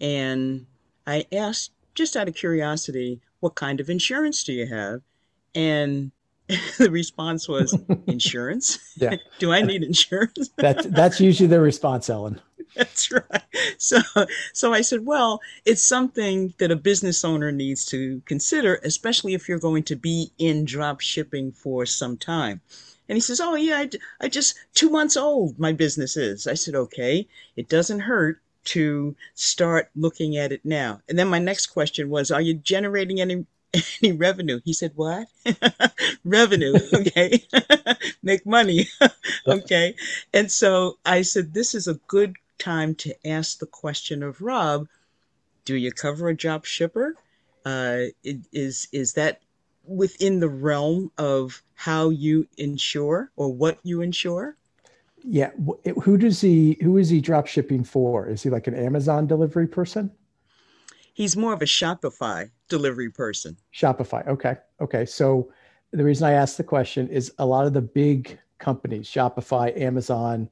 And 0.00 0.66
I 1.06 1.26
asked, 1.32 1.70
just 1.94 2.16
out 2.16 2.28
of 2.28 2.34
curiosity, 2.34 3.20
what 3.40 3.54
kind 3.54 3.78
of 3.78 3.88
insurance 3.88 4.42
do 4.42 4.52
you 4.52 4.66
have? 4.66 5.02
And 5.54 6.10
the 6.78 6.90
response 6.90 7.48
was, 7.48 7.78
insurance? 8.06 8.78
Yeah. 8.96 9.14
do 9.38 9.52
I 9.52 9.62
need 9.62 9.84
insurance? 9.84 10.50
that's, 10.56 10.86
that's 10.86 11.20
usually 11.20 11.46
the 11.46 11.60
response, 11.60 12.10
Ellen. 12.10 12.40
That's 12.76 13.10
right. 13.12 13.42
So, 13.78 14.00
so 14.52 14.72
I 14.72 14.80
said, 14.80 15.06
well, 15.06 15.40
it's 15.64 15.82
something 15.82 16.54
that 16.58 16.72
a 16.72 16.76
business 16.76 17.24
owner 17.24 17.52
needs 17.52 17.86
to 17.86 18.20
consider, 18.24 18.80
especially 18.82 19.34
if 19.34 19.48
you're 19.48 19.60
going 19.60 19.84
to 19.84 19.96
be 19.96 20.32
in 20.38 20.64
drop 20.64 21.00
shipping 21.00 21.52
for 21.52 21.86
some 21.86 22.16
time. 22.16 22.60
And 23.08 23.16
he 23.16 23.20
says, 23.20 23.40
oh 23.40 23.54
yeah, 23.54 23.76
I, 23.78 23.90
I 24.20 24.28
just 24.28 24.58
two 24.74 24.90
months 24.90 25.16
old. 25.16 25.58
My 25.58 25.72
business 25.72 26.16
is. 26.16 26.46
I 26.46 26.54
said, 26.54 26.74
okay, 26.74 27.28
it 27.54 27.68
doesn't 27.68 28.00
hurt 28.00 28.40
to 28.64 29.14
start 29.34 29.90
looking 29.94 30.36
at 30.36 30.50
it 30.50 30.64
now. 30.64 31.00
And 31.08 31.18
then 31.18 31.28
my 31.28 31.38
next 31.38 31.66
question 31.66 32.08
was, 32.08 32.30
are 32.30 32.40
you 32.40 32.54
generating 32.54 33.20
any 33.20 33.46
any 34.02 34.12
revenue? 34.12 34.60
He 34.64 34.72
said, 34.72 34.92
what? 34.94 35.28
revenue. 36.24 36.74
Okay. 36.92 37.44
Make 38.22 38.46
money. 38.46 38.88
okay. 39.46 39.94
And 40.32 40.50
so 40.50 40.98
I 41.04 41.22
said, 41.22 41.54
this 41.54 41.74
is 41.74 41.88
a 41.88 42.00
good 42.06 42.36
time 42.58 42.94
to 42.96 43.14
ask 43.26 43.58
the 43.58 43.66
question 43.66 44.22
of 44.22 44.40
Rob, 44.40 44.88
do 45.64 45.76
you 45.76 45.92
cover 45.92 46.28
a 46.28 46.36
drop 46.36 46.64
shipper? 46.64 47.14
Uh, 47.64 48.04
is 48.22 48.88
is 48.92 49.14
that 49.14 49.40
within 49.86 50.40
the 50.40 50.48
realm 50.48 51.10
of 51.18 51.62
how 51.74 52.10
you 52.10 52.46
insure 52.58 53.30
or 53.36 53.52
what 53.52 53.78
you 53.82 54.02
insure? 54.02 54.56
Yeah. 55.22 55.50
Who 56.02 56.18
does 56.18 56.40
he? 56.40 56.76
Who 56.82 56.98
is 56.98 57.08
he 57.08 57.20
drop 57.20 57.46
shipping 57.46 57.82
for? 57.84 58.28
Is 58.28 58.42
he 58.42 58.50
like 58.50 58.66
an 58.66 58.74
Amazon 58.74 59.26
delivery 59.26 59.66
person? 59.66 60.10
He's 61.14 61.36
more 61.36 61.52
of 61.52 61.62
a 61.62 61.66
Shopify 61.66 62.50
delivery 62.68 63.10
person. 63.10 63.56
Shopify. 63.72 64.26
Okay. 64.26 64.56
Okay. 64.80 65.06
So 65.06 65.50
the 65.92 66.04
reason 66.04 66.26
I 66.26 66.32
asked 66.32 66.58
the 66.58 66.64
question 66.64 67.08
is 67.08 67.32
a 67.38 67.46
lot 67.46 67.66
of 67.66 67.72
the 67.72 67.80
big 67.80 68.38
companies, 68.58 69.06
Shopify, 69.06 69.78
Amazon, 69.80 70.50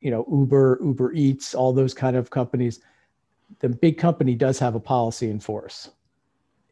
you 0.00 0.10
know, 0.10 0.26
Uber, 0.30 0.80
Uber 0.82 1.12
Eats, 1.12 1.54
all 1.54 1.72
those 1.72 1.94
kind 1.94 2.16
of 2.16 2.30
companies, 2.30 2.80
the 3.60 3.68
big 3.68 3.98
company 3.98 4.34
does 4.34 4.58
have 4.58 4.74
a 4.74 4.80
policy 4.80 5.30
in 5.30 5.40
force. 5.40 5.90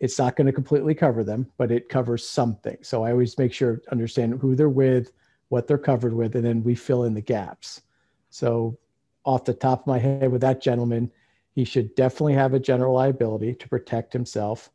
It's 0.00 0.19
not 0.19 0.37
going 0.37 0.47
to 0.47 0.52
completely 0.52 0.95
cover 0.95 1.25
them, 1.25 1.50
but 1.57 1.71
it 1.71 1.88
covers 1.88 2.28
something. 2.28 2.76
So 2.83 3.04
I 3.04 3.12
always 3.12 3.38
make 3.38 3.52
sure 3.52 3.76
to 3.76 3.93
understand 3.93 4.40
who 4.40 4.54
they're 4.54 4.69
with, 4.69 5.12
what 5.49 5.66
they're 5.66 5.78
covered 5.78 6.12
with, 6.12 6.35
and 6.35 6.45
then 6.45 6.62
we 6.62 6.75
fill 6.75 7.04
in 7.04 7.14
the 7.14 7.21
gaps. 7.21 7.83
So 8.31 8.76
off 9.25 9.45
the 9.45 9.54
top 9.54 9.83
of 9.83 9.87
my 9.87 9.99
head 9.99 10.31
with 10.31 10.40
that 10.43 10.61
gentleman, 10.61 11.11
he 11.54 11.64
should 11.64 11.95
definitely 11.95 12.35
have 12.35 12.52
a 12.52 12.61
general 12.61 12.95
liability 12.95 13.54
to 13.54 13.69
protect 13.69 14.12
himself. 14.12 14.71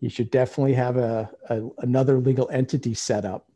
He 0.00 0.08
should 0.08 0.30
definitely 0.30 0.74
have 0.74 0.96
a, 0.96 1.30
a 1.48 1.68
another 1.78 2.18
legal 2.18 2.50
entity 2.50 2.94
set 2.94 3.24
up 3.24 3.47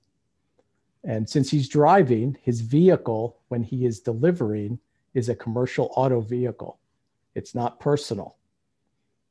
and 1.04 1.28
since 1.28 1.50
he's 1.50 1.68
driving, 1.68 2.36
his 2.42 2.60
vehicle, 2.60 3.38
when 3.48 3.62
he 3.62 3.84
is 3.84 4.00
delivering, 4.00 4.78
is 5.14 5.28
a 5.28 5.34
commercial 5.34 5.92
auto 5.96 6.20
vehicle. 6.20 6.78
It's 7.34 7.54
not 7.54 7.80
personal. 7.80 8.36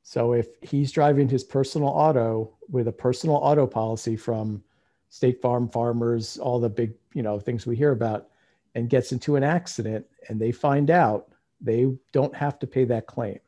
So 0.04 0.34
if 0.34 0.48
he's 0.62 0.92
driving 0.92 1.30
his 1.30 1.44
personal 1.44 1.90
auto 1.90 2.54
with 2.70 2.88
a 2.88 2.92
personal 2.92 3.36
auto 3.38 3.68
policy 3.68 4.16
from 4.16 4.64
State 5.10 5.42
Farm, 5.42 5.70
Farmers, 5.70 6.38
all 6.38 6.60
the 6.60 6.70
big, 6.70 6.94
you 7.14 7.22
know, 7.22 7.40
things 7.40 7.66
we 7.66 7.76
hear 7.76 7.92
about, 7.92 8.28
and 8.76 8.90
gets 8.90 9.12
into 9.12 9.36
an 9.36 9.44
accident 9.44 10.06
and 10.30 10.40
they 10.40 10.52
find 10.52 10.90
out, 10.90 11.30
they 11.60 11.88
don't 12.12 12.36
have 12.36 12.58
to 12.60 12.68
pay 12.68 12.86
that 12.86 13.06
claim. 13.06 13.40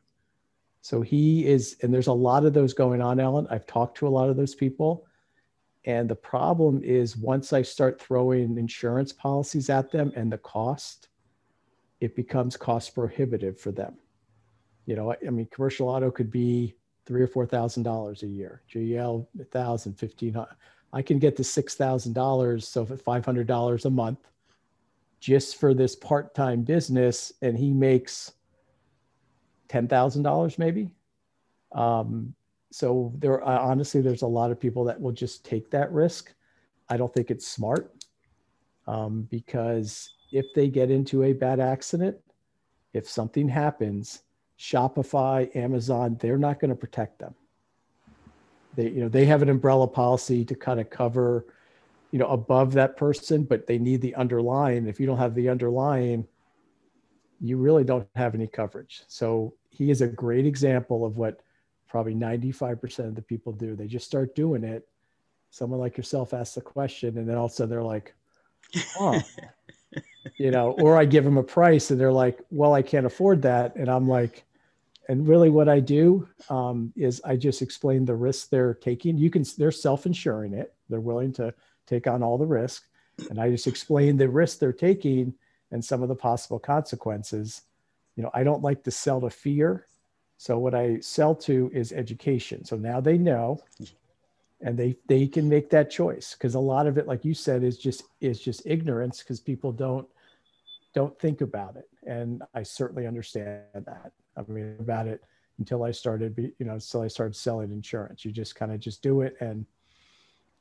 So 0.82 1.00
he 1.00 1.46
is, 1.46 1.76
and 1.82 1.92
there's 1.92 2.06
a 2.06 2.12
lot 2.12 2.44
of 2.44 2.52
those 2.52 2.74
going 2.74 3.00
on, 3.00 3.18
Alan. 3.18 3.46
I've 3.50 3.66
talked 3.66 3.96
to 3.98 4.06
a 4.06 4.10
lot 4.10 4.28
of 4.28 4.36
those 4.36 4.54
people 4.54 5.06
and 5.84 6.08
the 6.08 6.16
problem 6.16 6.82
is 6.82 7.16
once 7.16 7.52
I 7.52 7.62
start 7.62 8.00
throwing 8.00 8.56
insurance 8.56 9.12
policies 9.12 9.68
at 9.68 9.90
them 9.90 10.12
and 10.16 10.32
the 10.32 10.38
cost, 10.38 11.08
it 12.00 12.16
becomes 12.16 12.56
cost 12.56 12.94
prohibitive 12.94 13.60
for 13.60 13.70
them. 13.70 13.96
You 14.86 14.96
know, 14.96 15.12
I, 15.12 15.30
mean, 15.30 15.46
commercial 15.50 15.88
auto 15.88 16.10
could 16.10 16.30
be 16.30 16.76
three 17.06 17.22
or 17.22 17.26
four 17.26 17.46
thousand 17.46 17.82
dollars 17.82 18.22
a 18.22 18.26
year. 18.26 18.62
GL 18.72 19.26
a 19.40 19.44
thousand, 19.44 19.94
fifteen 19.94 20.34
hundred. 20.34 20.56
I 20.92 21.02
can 21.02 21.18
get 21.18 21.36
to 21.36 21.44
six 21.44 21.74
thousand 21.74 22.14
dollars, 22.14 22.66
so 22.66 22.84
five 22.84 23.24
hundred 23.24 23.46
dollars 23.46 23.84
a 23.84 23.90
month, 23.90 24.20
just 25.20 25.56
for 25.56 25.74
this 25.74 25.96
part-time 25.96 26.62
business, 26.62 27.32
and 27.42 27.58
he 27.58 27.72
makes 27.72 28.32
ten 29.68 29.88
thousand 29.88 30.22
dollars 30.22 30.58
maybe. 30.58 30.90
Um, 31.72 32.34
so 32.74 33.12
there 33.20 33.40
uh, 33.46 33.60
honestly 33.60 34.00
there's 34.00 34.22
a 34.22 34.26
lot 34.26 34.50
of 34.50 34.58
people 34.58 34.82
that 34.82 35.00
will 35.00 35.12
just 35.12 35.44
take 35.44 35.70
that 35.70 35.92
risk. 35.92 36.34
I 36.88 36.96
don't 36.96 37.14
think 37.14 37.30
it's 37.30 37.46
smart 37.46 37.94
um, 38.88 39.28
because 39.30 40.10
if 40.32 40.46
they 40.56 40.66
get 40.66 40.90
into 40.90 41.22
a 41.22 41.32
bad 41.32 41.60
accident 41.60 42.16
if 42.92 43.08
something 43.08 43.48
happens 43.48 44.24
shopify 44.58 45.54
amazon 45.54 46.16
they're 46.20 46.36
not 46.36 46.58
going 46.58 46.70
to 46.70 46.74
protect 46.74 47.20
them. 47.20 47.32
They 48.74 48.88
you 48.88 49.02
know 49.02 49.08
they 49.08 49.26
have 49.26 49.42
an 49.42 49.50
umbrella 49.50 49.86
policy 49.86 50.44
to 50.44 50.56
kind 50.56 50.80
of 50.80 50.90
cover 50.90 51.46
you 52.10 52.18
know 52.18 52.26
above 52.26 52.72
that 52.72 52.96
person 52.96 53.44
but 53.44 53.68
they 53.68 53.78
need 53.78 54.00
the 54.00 54.16
underlying. 54.16 54.88
If 54.88 54.98
you 54.98 55.06
don't 55.06 55.18
have 55.18 55.36
the 55.36 55.48
underlying 55.48 56.26
you 57.40 57.56
really 57.56 57.84
don't 57.84 58.08
have 58.16 58.34
any 58.34 58.48
coverage. 58.48 59.02
So 59.06 59.54
he 59.70 59.92
is 59.92 60.00
a 60.00 60.08
great 60.08 60.44
example 60.44 61.04
of 61.04 61.16
what 61.16 61.40
probably 61.88 62.14
95% 62.14 62.98
of 63.00 63.14
the 63.14 63.22
people 63.22 63.52
do. 63.52 63.76
They 63.76 63.86
just 63.86 64.06
start 64.06 64.34
doing 64.34 64.64
it. 64.64 64.86
Someone 65.50 65.80
like 65.80 65.96
yourself 65.96 66.34
asks 66.34 66.56
the 66.56 66.60
question, 66.60 67.18
and 67.18 67.28
then 67.28 67.36
all 67.36 67.46
of 67.46 67.52
a 67.52 67.54
sudden 67.54 67.70
they're 67.70 67.82
like, 67.82 68.14
oh, 68.98 69.20
you 70.38 70.50
know, 70.50 70.72
or 70.72 70.96
I 70.96 71.04
give 71.04 71.24
them 71.24 71.38
a 71.38 71.42
price 71.42 71.90
and 71.90 72.00
they're 72.00 72.12
like, 72.12 72.40
well, 72.50 72.74
I 72.74 72.82
can't 72.82 73.06
afford 73.06 73.42
that. 73.42 73.76
And 73.76 73.88
I'm 73.88 74.08
like, 74.08 74.44
and 75.08 75.28
really 75.28 75.50
what 75.50 75.68
I 75.68 75.80
do 75.80 76.28
um, 76.48 76.92
is 76.96 77.20
I 77.24 77.36
just 77.36 77.62
explain 77.62 78.04
the 78.04 78.14
risk 78.14 78.48
they're 78.48 78.74
taking. 78.74 79.18
You 79.18 79.30
can, 79.30 79.44
they're 79.58 79.70
self-insuring 79.70 80.54
it. 80.54 80.74
They're 80.88 81.00
willing 81.00 81.32
to 81.34 81.54
take 81.86 82.06
on 82.06 82.22
all 82.22 82.38
the 82.38 82.46
risk. 82.46 82.84
And 83.30 83.38
I 83.38 83.50
just 83.50 83.66
explain 83.66 84.16
the 84.16 84.28
risk 84.28 84.58
they're 84.58 84.72
taking 84.72 85.34
and 85.70 85.84
some 85.84 86.02
of 86.02 86.08
the 86.08 86.14
possible 86.14 86.58
consequences. 86.58 87.62
You 88.16 88.22
know, 88.22 88.30
I 88.32 88.44
don't 88.44 88.62
like 88.62 88.82
to 88.84 88.90
sell 88.90 89.20
to 89.20 89.30
fear. 89.30 89.86
So 90.36 90.58
what 90.58 90.74
I 90.74 91.00
sell 91.00 91.34
to 91.36 91.70
is 91.72 91.92
education. 91.92 92.64
So 92.64 92.76
now 92.76 93.00
they 93.00 93.18
know 93.18 93.60
and 94.60 94.78
they 94.78 94.96
they 95.06 95.26
can 95.26 95.48
make 95.48 95.70
that 95.70 95.90
choice. 95.90 96.34
Because 96.34 96.54
a 96.54 96.60
lot 96.60 96.86
of 96.86 96.98
it 96.98 97.06
like 97.06 97.24
you 97.24 97.34
said 97.34 97.62
is 97.62 97.78
just 97.78 98.04
is 98.20 98.40
just 98.40 98.62
ignorance 98.64 99.20
because 99.20 99.40
people 99.40 99.72
don't 99.72 100.08
don't 100.94 101.18
think 101.18 101.40
about 101.40 101.76
it. 101.76 101.88
And 102.06 102.42
i 102.54 102.62
certainly 102.62 103.06
understand 103.06 103.62
that. 103.74 104.12
I 104.36 104.42
mean 104.50 104.76
about 104.80 105.06
it 105.06 105.22
until 105.58 105.84
i 105.84 105.92
started 105.92 106.36
you 106.58 106.66
know 106.66 106.74
until 106.74 107.02
i 107.02 107.08
started 107.08 107.36
selling 107.36 107.70
insurance. 107.70 108.24
You 108.24 108.32
just 108.32 108.54
kind 108.56 108.72
of 108.72 108.80
just 108.80 109.02
do 109.02 109.22
it 109.22 109.36
and 109.40 109.66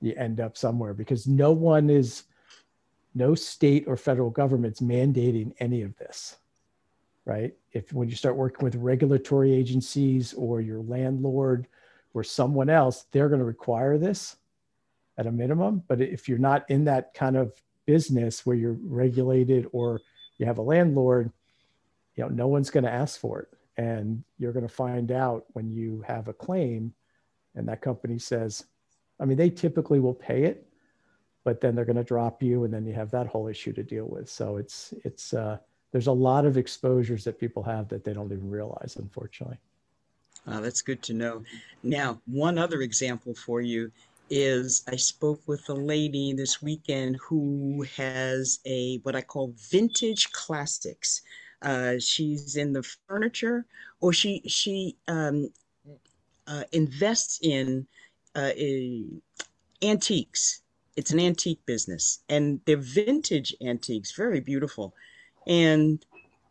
you 0.02 0.14
end 0.16 0.40
up 0.40 0.58
somewhere 0.58 0.94
because 0.94 1.28
no 1.28 1.52
one 1.52 1.90
is 1.90 2.24
no 3.16 3.36
state 3.36 3.86
or 3.88 3.96
federal 3.96 4.30
government's 4.30 4.82
mandating 4.82 5.54
any 5.60 5.82
of 5.82 5.96
this 5.98 6.38
right? 7.26 7.54
If 7.72 7.94
when 7.94 8.10
you 8.10 8.16
start 8.16 8.36
working 8.36 8.64
with 8.64 8.76
regulatory 8.76 9.54
agencies 9.54 10.34
or 10.34 10.62
your 10.62 10.82
landlord 10.82 11.68
or 12.14 12.24
someone 12.24 12.70
else, 12.70 13.06
they're 13.12 13.30
going 13.30 13.40
to 13.40 13.46
require 13.46 13.98
this 13.98 14.36
at 15.18 15.28
a 15.28 15.32
minimum. 15.32 15.84
But 15.88 16.02
if 16.02 16.28
you're 16.28 16.38
not 16.38 16.70
in 16.70 16.86
that 16.86 17.14
kind 17.14 17.38
of 17.38 17.54
business 17.86 18.46
where 18.46 18.56
you're 18.56 18.78
regulated 18.82 19.68
or 19.72 20.02
you 20.38 20.46
have 20.46 20.58
a 20.58 20.64
landlord, 20.64 21.32
you 22.16 22.24
know, 22.24 22.30
no 22.30 22.48
one's 22.48 22.70
going 22.70 22.84
to 22.84 22.92
ask 22.92 23.20
for 23.20 23.42
it. 23.42 23.48
And 23.78 24.24
you're 24.38 24.54
going 24.54 24.68
to 24.68 24.74
find 24.74 25.12
out 25.12 25.46
when 25.54 25.72
you 25.72 26.04
have 26.08 26.28
a 26.28 26.34
claim 26.34 26.94
and 27.56 27.68
that 27.68 27.82
company 27.82 28.20
says, 28.20 28.66
I 29.20 29.26
mean, 29.26 29.38
they 29.38 29.50
typically 29.50 30.00
will 30.00 30.14
pay 30.14 30.44
it, 30.44 30.68
but 31.44 31.62
then 31.62 31.76
they're 31.76 31.86
going 31.86 31.96
to 31.96 32.04
drop 32.04 32.44
you 32.44 32.66
and 32.66 32.74
then 32.74 32.86
you 32.86 32.94
have 32.94 33.12
that 33.12 33.28
whole 33.28 33.48
issue 33.48 33.74
to 33.74 33.84
deal 33.84 34.06
with. 34.06 34.30
So 34.30 34.58
it's, 34.58 34.94
it's, 35.04 35.34
uh, 35.34 35.58
there's 35.94 36.08
a 36.08 36.12
lot 36.12 36.46
of 36.46 36.58
exposures 36.58 37.24
that 37.24 37.40
people 37.40 37.62
have 37.64 37.88
that 37.88 38.04
they 38.04 38.14
don't 38.14 38.32
even 38.32 38.50
realize, 38.50 38.98
unfortunately. 38.98 39.58
Oh, 40.48 40.60
that's 40.60 40.82
good 40.82 41.02
to 41.04 41.14
know. 41.14 41.44
Now, 41.84 42.20
one 42.26 42.58
other 42.58 42.82
example 42.82 43.36
for 43.36 43.62
you 43.62 43.92
is 44.30 44.84
I 44.88 44.96
spoke 44.96 45.40
with 45.46 45.70
a 45.70 45.74
lady 45.74 46.34
this 46.34 46.62
weekend 46.64 47.18
who 47.18 47.86
has 47.96 48.60
a 48.66 48.98
what 49.04 49.16
I 49.16 49.22
call 49.22 49.54
vintage 49.70 50.32
classics. 50.32 51.22
Uh, 51.62 51.94
she's 52.00 52.56
in 52.56 52.74
the 52.74 52.84
furniture, 53.08 53.66
or 54.02 54.12
she 54.12 54.42
she 54.48 54.98
um, 55.08 55.50
uh, 56.48 56.64
invests 56.72 57.40
in 57.44 57.86
uh, 58.36 58.52
antiques. 59.84 60.62
It's 60.96 61.12
an 61.12 61.20
antique 61.20 61.64
business, 61.68 62.24
and 62.30 62.60
they're 62.66 62.78
vintage 62.78 63.56
antiques, 63.62 64.12
very 64.12 64.40
beautiful. 64.40 64.96
And 65.48 66.04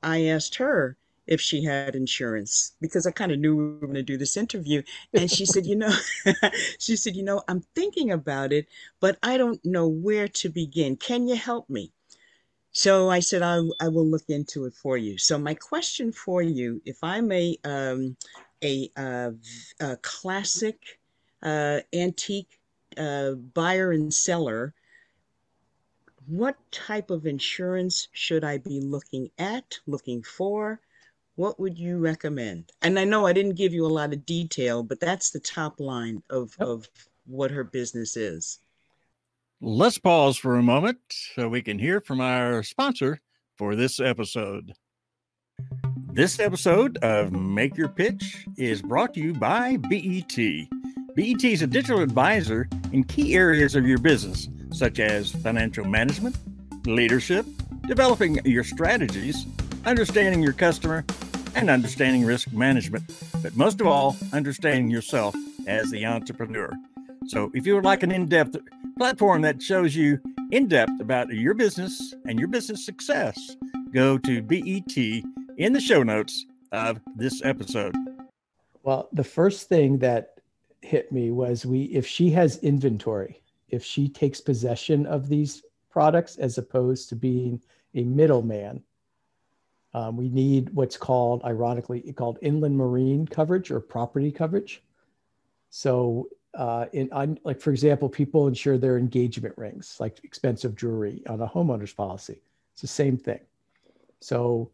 I 0.03 0.27
asked 0.27 0.57
her 0.57 0.97
if 1.27 1.41
she 1.41 1.65
had 1.65 1.95
insurance 1.95 2.73
because 2.81 3.07
I 3.07 3.11
kind 3.11 3.33
of 3.33 3.39
knew 3.39 3.57
we 3.57 3.65
were 3.65 3.87
going 3.87 3.95
to 3.95 4.03
do 4.03 4.17
this 4.17 4.37
interview. 4.37 4.83
And 5.15 5.31
she 5.31 5.47
said, 5.47 5.67
You 5.67 5.77
know, 5.77 5.95
she 6.79 6.97
said, 6.97 7.17
You 7.17 7.23
know, 7.23 7.43
I'm 7.49 7.65
thinking 7.75 8.11
about 8.11 8.53
it, 8.53 8.67
but 9.01 9.19
I 9.23 9.37
don't 9.37 9.65
know 9.65 9.89
where 9.89 10.29
to 10.29 10.49
begin. 10.49 10.97
Can 10.97 11.29
you 11.29 11.37
help 11.37 11.71
me? 11.71 11.93
So 12.73 13.11
I 13.11 13.21
said, 13.21 13.43
I, 13.43 13.61
I 13.81 13.89
will 13.89 14.07
look 14.07 14.25
into 14.29 14.65
it 14.65 14.75
for 14.75 14.97
you. 14.97 15.19
So, 15.19 15.39
my 15.39 15.55
question 15.55 16.11
for 16.11 16.41
you 16.41 16.81
if 16.87 16.97
I'm 17.03 17.31
a, 17.31 17.57
um, 17.65 18.17
a, 18.65 18.91
a 18.97 19.97
classic 20.01 20.99
uh, 21.43 21.81
antique 21.93 22.59
uh, 22.97 23.33
buyer 23.33 23.93
and 23.93 24.13
seller, 24.13 24.75
what 26.27 26.57
type 26.71 27.11
of 27.11 27.27
insurance 27.27 28.09
should 28.13 28.45
I 28.45 28.59
be 28.59 28.81
looking 28.81 29.31
at, 29.39 29.79
looking 29.87 30.23
for? 30.23 30.81
What 31.37 31.59
would 31.59 31.79
you 31.79 31.99
recommend? 31.99 32.73
And 32.83 32.99
I 32.99 33.05
know 33.05 33.27
I 33.27 33.33
didn't 33.33 33.57
give 33.57 33.73
you 33.73 33.87
a 33.87 33.89
lot 33.89 34.13
of 34.13 34.27
detail, 34.27 34.83
but 34.83 35.01
that's 35.01 35.31
the 35.31 35.41
top 35.41 35.81
line 35.81 36.23
of, 36.31 36.55
yep. 36.59 36.69
of 36.69 36.89
what 37.27 37.51
her 37.51 37.65
business 37.65 38.17
is. 38.17 38.59
Let's 39.61 39.99
pause 39.99 40.37
for 40.37 40.57
a 40.57 40.63
moment 40.63 40.99
so 41.09 41.49
we 41.49 41.63
can 41.63 41.79
hear 41.79 42.01
from 42.01 42.21
our 42.21 42.63
sponsor 42.63 43.21
for 43.57 43.77
this 43.77 44.01
episode. 44.01 44.75
This 46.13 46.41
episode 46.41 46.99
of 46.99 47.33
Make 47.33 47.77
Your 47.77 47.89
Pitch 47.89 48.47
is 48.59 48.83
brought 48.83 49.15
to 49.15 49.21
you 49.21 49.33
by 49.33 49.77
BET. 49.77 50.37
BET 51.15 51.45
is 51.45 51.63
a 51.63 51.67
digital 51.67 52.01
advisor 52.01 52.69
in 52.93 53.05
key 53.05 53.35
areas 53.35 53.75
of 53.75 53.87
your 53.87 53.99
business, 53.99 54.49
such 54.73 54.99
as 54.99 55.31
financial 55.31 55.85
management, 55.85 56.37
leadership, 56.87 57.47
developing 57.87 58.39
your 58.45 58.65
strategies, 58.65 59.47
understanding 59.85 60.43
your 60.43 60.53
customer, 60.53 61.05
and 61.55 61.71
understanding 61.71 62.25
risk 62.25 62.53
management. 62.53 63.05
But 63.43 63.57
most 63.57 63.81
of 63.81 63.87
all, 63.87 64.17
understanding 64.33 64.91
yourself 64.91 65.35
as 65.67 65.91
the 65.91 66.07
entrepreneur. 66.07 66.73
So, 67.27 67.51
if 67.55 67.67
you 67.67 67.75
would 67.75 67.85
like 67.85 68.03
an 68.03 68.11
in 68.11 68.29
depth 68.29 68.57
platform 68.99 69.43
that 69.43 69.63
shows 69.63 69.95
you 69.95 70.19
in 70.51 70.69
depth 70.69 71.01
about 71.01 71.29
your 71.31 71.55
business 71.55 72.15
and 72.27 72.39
your 72.39 72.49
business 72.49 72.85
success, 72.85 73.57
go 73.93 74.19
to 74.19 74.43
BET 74.43 74.97
in 74.97 75.73
the 75.73 75.81
show 75.81 76.03
notes 76.03 76.47
of 76.73 77.01
this 77.17 77.43
episode. 77.45 77.95
Well, 78.83 79.09
the 79.13 79.25
first 79.25 79.69
thing 79.69 79.99
that 79.99 80.35
hit 80.81 81.13
me 81.13 81.31
was 81.31 81.65
we 81.65 81.83
if 81.85 82.07
she 82.07 82.31
has 82.31 82.59
inventory, 82.59 83.42
if 83.73 83.85
she 83.85 84.09
takes 84.09 84.41
possession 84.41 85.07
of 85.07 85.29
these 85.29 85.65
products 85.91 86.37
as 86.37 86.59
opposed 86.59 87.09
to 87.09 87.17
being 87.17 87.61
a 87.95 88.05
middleman, 88.05 88.83
um, 89.95 90.17
we 90.17 90.29
need 90.29 90.71
what's 90.75 90.97
called, 90.97 91.43
ironically, 91.45 92.01
called 92.13 92.39
inland 92.43 92.77
marine 92.77 93.27
coverage 93.27 93.71
or 93.71 93.81
property 93.81 94.31
coverage. 94.31 94.83
So, 95.71 96.29
uh, 96.55 96.87
in 96.93 97.11
on, 97.13 97.39
like 97.45 97.61
for 97.61 97.71
example, 97.71 98.09
people 98.09 98.47
insure 98.47 98.79
their 98.79 98.99
engagement 98.99 99.57
rings, 99.57 99.97
like 99.99 100.23
expensive 100.23 100.77
jewelry, 100.77 101.23
on 101.27 101.41
a 101.41 101.49
homeowner's 101.49 101.95
policy. 101.95 102.41
It's 102.73 102.83
the 102.83 102.87
same 102.87 103.17
thing. 103.17 103.41
So, 104.21 104.71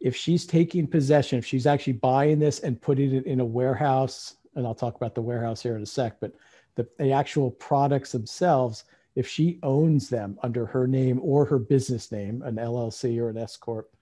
if 0.00 0.14
she's 0.16 0.46
taking 0.46 0.86
possession, 0.86 1.38
if 1.38 1.46
she's 1.46 1.66
actually 1.66 1.94
buying 1.94 2.38
this 2.38 2.60
and 2.60 2.80
putting 2.80 3.14
it 3.14 3.26
in 3.26 3.40
a 3.40 3.44
warehouse 3.44 4.36
and 4.54 4.66
I'll 4.66 4.74
talk 4.74 4.96
about 4.96 5.14
the 5.14 5.22
warehouse 5.22 5.62
here 5.62 5.76
in 5.76 5.82
a 5.82 5.86
sec, 5.86 6.18
but 6.20 6.32
the, 6.74 6.86
the 6.98 7.12
actual 7.12 7.50
products 7.50 8.12
themselves, 8.12 8.84
if 9.14 9.26
she 9.26 9.58
owns 9.62 10.08
them 10.08 10.38
under 10.42 10.66
her 10.66 10.86
name 10.86 11.20
or 11.22 11.44
her 11.44 11.58
business 11.58 12.10
name, 12.12 12.42
an 12.42 12.56
LLC 12.56 13.18
or 13.18 13.30
an 13.30 13.38
S 13.38 13.56
corp, 13.56 13.94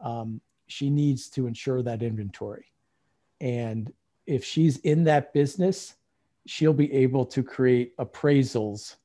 um, 0.00 0.40
she 0.66 0.90
needs 0.90 1.28
to 1.30 1.46
insure 1.46 1.82
that 1.82 2.02
inventory. 2.02 2.66
And 3.40 3.92
if 4.26 4.44
she's 4.44 4.78
in 4.78 5.04
that 5.04 5.32
business, 5.32 5.94
she'll 6.46 6.72
be 6.72 6.92
able 6.92 7.26
to 7.26 7.42
create 7.42 7.96
appraisals 7.98 8.96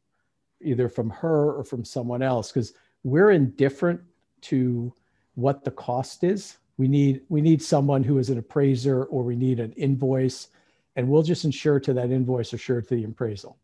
either 0.62 0.90
from 0.90 1.10
her 1.10 1.54
or 1.54 1.64
from 1.64 1.84
someone 1.84 2.22
else 2.22 2.52
because 2.52 2.74
we're 3.04 3.32
indifferent 3.32 4.00
to 4.42 4.94
what 5.36 5.64
the 5.64 5.72
cost 5.72 6.24
is. 6.24 6.58
We 6.78 6.88
need 6.88 7.22
we 7.30 7.42
need 7.42 7.62
someone 7.62 8.04
who 8.04 8.18
is 8.18 8.30
an 8.30 8.38
appraiser 8.38 9.04
or 9.06 9.24
we 9.24 9.36
need 9.36 9.60
an 9.60 9.72
invoice 9.74 10.48
and 10.96 11.08
we'll 11.08 11.24
just 11.24 11.46
insure 11.46 11.80
to 11.80 11.94
that 11.94 12.12
invoice 12.12 12.54
or 12.54 12.58
sure 12.58 12.82
to 12.82 12.96
the 12.96 13.04
appraisal. 13.04 13.58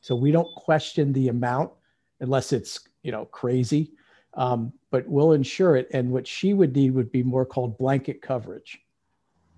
So 0.00 0.16
we 0.16 0.32
don't 0.32 0.52
question 0.56 1.12
the 1.12 1.28
amount 1.28 1.72
unless 2.20 2.52
it's 2.52 2.80
you 3.02 3.12
know 3.12 3.26
crazy, 3.26 3.92
um, 4.34 4.72
but 4.90 5.06
we'll 5.06 5.32
insure 5.32 5.76
it. 5.76 5.88
And 5.92 6.10
what 6.10 6.26
she 6.26 6.54
would 6.54 6.74
need 6.74 6.92
would 6.92 7.12
be 7.12 7.22
more 7.22 7.46
called 7.46 7.78
blanket 7.78 8.22
coverage. 8.22 8.80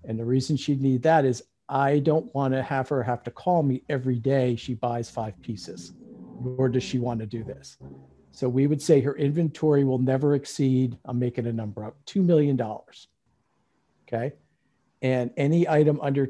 And 0.05 0.19
the 0.19 0.25
reason 0.25 0.57
she'd 0.57 0.81
need 0.81 1.01
that 1.03 1.25
is 1.25 1.43
I 1.69 1.99
don't 1.99 2.33
want 2.35 2.53
to 2.53 2.61
have 2.61 2.89
her 2.89 3.01
have 3.03 3.23
to 3.23 3.31
call 3.31 3.63
me 3.63 3.83
every 3.89 4.19
day 4.19 4.55
she 4.55 4.73
buys 4.73 5.09
five 5.09 5.41
pieces, 5.41 5.93
nor 6.41 6.67
does 6.67 6.83
she 6.83 6.99
want 6.99 7.21
to 7.21 7.25
do 7.25 7.43
this. 7.43 7.77
So 8.31 8.49
we 8.49 8.67
would 8.67 8.81
say 8.81 8.99
her 8.99 9.15
inventory 9.15 9.83
will 9.83 9.99
never 9.99 10.35
exceed, 10.35 10.97
I'm 11.05 11.19
making 11.19 11.47
a 11.47 11.53
number 11.53 11.85
up, 11.85 11.95
$2 12.05 12.23
million. 12.23 12.59
Okay 14.07 14.33
and 15.03 15.31
any 15.35 15.67
item 15.67 15.99
under 16.01 16.29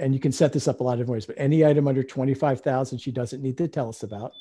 and 0.00 0.14
you 0.14 0.20
can 0.20 0.30
set 0.30 0.52
this 0.52 0.68
up 0.68 0.80
a 0.80 0.82
lot 0.82 0.92
of 0.92 1.00
different 1.00 1.16
ways 1.16 1.26
but 1.26 1.34
any 1.36 1.66
item 1.66 1.88
under 1.88 2.02
25000 2.02 2.98
she 2.98 3.10
doesn't 3.10 3.42
need 3.42 3.58
to 3.58 3.68
tell 3.68 3.88
us 3.88 4.02
about. 4.02 4.32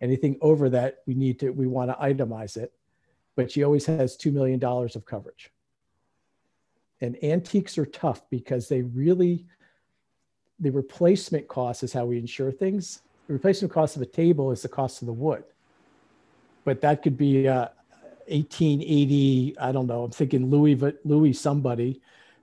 Anything 0.00 0.38
over 0.40 0.70
that 0.70 1.02
we 1.06 1.14
need 1.14 1.38
to 1.40 1.50
we 1.50 1.66
want 1.66 1.90
to 1.90 1.96
itemize 1.96 2.56
it 2.56 2.72
but 3.36 3.52
she 3.52 3.62
always 3.62 3.86
has 3.86 4.16
$2 4.16 4.32
million 4.32 4.62
of 4.64 5.04
coverage. 5.04 5.52
And 7.00 7.22
antiques 7.22 7.78
are 7.78 7.86
tough 7.86 8.28
because 8.30 8.68
they 8.68 8.82
really 8.82 9.44
the 10.58 10.70
replacement 10.70 11.46
cost 11.46 11.84
is 11.84 11.92
how 11.92 12.06
we 12.06 12.18
insure 12.18 12.50
things. 12.50 13.02
The 13.28 13.34
replacement 13.34 13.72
cost 13.72 13.94
of 13.94 14.02
a 14.02 14.06
table 14.06 14.50
is 14.50 14.62
the 14.62 14.68
cost 14.68 15.02
of 15.02 15.06
the 15.06 15.12
wood. 15.12 15.44
But 16.64 16.80
that 16.80 17.02
could 17.02 17.16
be 17.16 17.46
uh, 17.46 17.68
1880 18.28 19.56
i 19.58 19.72
don't 19.72 19.86
know 19.86 20.04
i'm 20.04 20.10
thinking 20.10 20.50
louis 20.50 20.78
louis 21.04 21.32
somebody 21.32 21.98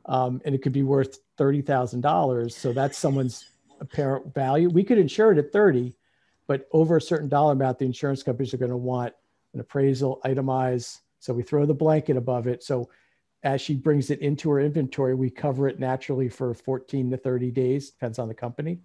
um, 0.05 0.41
and 0.45 0.53
it 0.53 0.61
could 0.61 0.71
be 0.71 0.83
worth 0.83 1.19
thirty 1.37 1.61
thousand 1.61 2.01
dollars. 2.01 2.55
So 2.55 2.73
that's 2.73 2.97
someone's 2.97 3.45
apparent 3.79 4.33
value. 4.33 4.69
We 4.69 4.83
could 4.83 4.97
insure 4.97 5.31
it 5.31 5.37
at 5.37 5.51
thirty, 5.51 5.95
but 6.47 6.67
over 6.71 6.97
a 6.97 7.01
certain 7.01 7.29
dollar 7.29 7.53
amount, 7.53 7.79
the 7.79 7.85
insurance 7.85 8.23
companies 8.23 8.53
are 8.53 8.57
going 8.57 8.71
to 8.71 8.77
want 8.77 9.13
an 9.53 9.59
appraisal 9.59 10.21
itemized. 10.23 11.01
So 11.19 11.33
we 11.33 11.43
throw 11.43 11.65
the 11.65 11.73
blanket 11.73 12.17
above 12.17 12.47
it. 12.47 12.63
So 12.63 12.89
as 13.43 13.61
she 13.61 13.75
brings 13.75 14.09
it 14.09 14.19
into 14.19 14.49
her 14.49 14.59
inventory, 14.59 15.15
we 15.15 15.29
cover 15.29 15.67
it 15.67 15.79
naturally 15.79 16.29
for 16.29 16.53
14 16.53 17.11
to 17.11 17.17
30 17.17 17.51
days, 17.51 17.91
depends 17.91 18.19
on 18.19 18.27
the 18.27 18.33
company. 18.33 18.79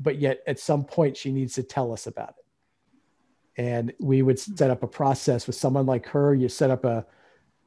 But 0.00 0.18
yet 0.18 0.42
at 0.46 0.58
some 0.58 0.84
point, 0.84 1.16
she 1.16 1.32
needs 1.32 1.54
to 1.54 1.62
tell 1.62 1.92
us 1.92 2.08
about 2.08 2.34
it. 2.38 3.62
And 3.62 3.92
we 4.00 4.22
would 4.22 4.38
set 4.38 4.70
up 4.70 4.82
a 4.82 4.88
process 4.88 5.46
with 5.46 5.54
someone 5.54 5.86
like 5.86 6.06
her. 6.06 6.34
You 6.34 6.48
set 6.48 6.70
up 6.70 6.84
a 6.84 7.06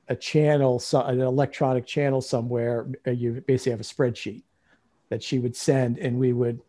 a 0.09 0.15
channel, 0.15 0.79
so 0.79 1.01
an 1.01 1.21
electronic 1.21 1.85
channel 1.85 2.21
somewhere, 2.21 2.87
uh, 3.05 3.11
you 3.11 3.43
basically 3.47 3.71
have 3.71 3.81
a 3.81 3.83
spreadsheet 3.83 4.43
that 5.09 5.21
she 5.21 5.39
would 5.39 5.55
send, 5.55 5.97
and 5.97 6.17
we 6.17 6.33
would 6.33 6.61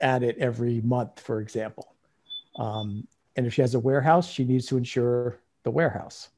add 0.00 0.22
it 0.22 0.38
every 0.38 0.80
month, 0.80 1.20
for 1.20 1.40
example. 1.40 1.94
Um, 2.56 3.06
and 3.36 3.46
if 3.46 3.54
she 3.54 3.62
has 3.62 3.74
a 3.74 3.80
warehouse, 3.80 4.28
she 4.28 4.44
needs 4.44 4.66
to 4.66 4.76
insure 4.76 5.38
the 5.62 5.70
warehouse. 5.70 6.30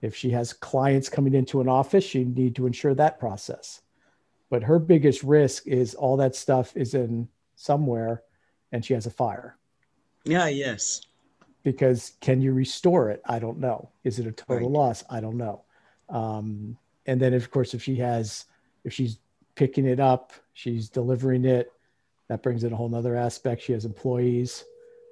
If 0.00 0.14
she 0.14 0.30
has 0.30 0.52
clients 0.52 1.08
coming 1.08 1.34
into 1.34 1.60
an 1.60 1.68
office, 1.68 2.04
she 2.04 2.24
need 2.24 2.56
to 2.56 2.66
insure 2.66 2.94
that 2.94 3.18
process. 3.18 3.82
But 4.50 4.62
her 4.62 4.78
biggest 4.78 5.22
risk 5.22 5.66
is 5.66 5.94
all 5.94 6.16
that 6.18 6.36
stuff 6.36 6.76
is 6.76 6.94
in 6.94 7.28
somewhere, 7.56 8.22
and 8.72 8.84
she 8.84 8.94
has 8.94 9.06
a 9.06 9.10
fire. 9.10 9.56
Yeah. 10.24 10.48
Yes. 10.48 11.02
Because 11.62 12.12
can 12.20 12.40
you 12.40 12.52
restore 12.52 13.10
it? 13.10 13.22
I 13.24 13.38
don't 13.38 13.58
know. 13.58 13.90
Is 14.04 14.18
it 14.18 14.26
a 14.26 14.32
total 14.32 14.68
right. 14.68 14.78
loss? 14.78 15.04
I 15.08 15.20
don't 15.20 15.36
know. 15.36 15.64
Um, 16.08 16.76
and 17.06 17.20
then, 17.20 17.34
of 17.34 17.50
course, 17.50 17.74
if 17.74 17.82
she 17.82 17.96
has, 17.96 18.46
if 18.84 18.92
she's 18.92 19.18
picking 19.54 19.86
it 19.86 20.00
up, 20.00 20.32
she's 20.52 20.88
delivering 20.88 21.44
it. 21.44 21.72
That 22.28 22.42
brings 22.42 22.64
in 22.64 22.72
a 22.72 22.76
whole 22.76 22.88
nother 22.88 23.16
aspect. 23.16 23.62
She 23.62 23.72
has 23.72 23.84
employees, 23.84 24.64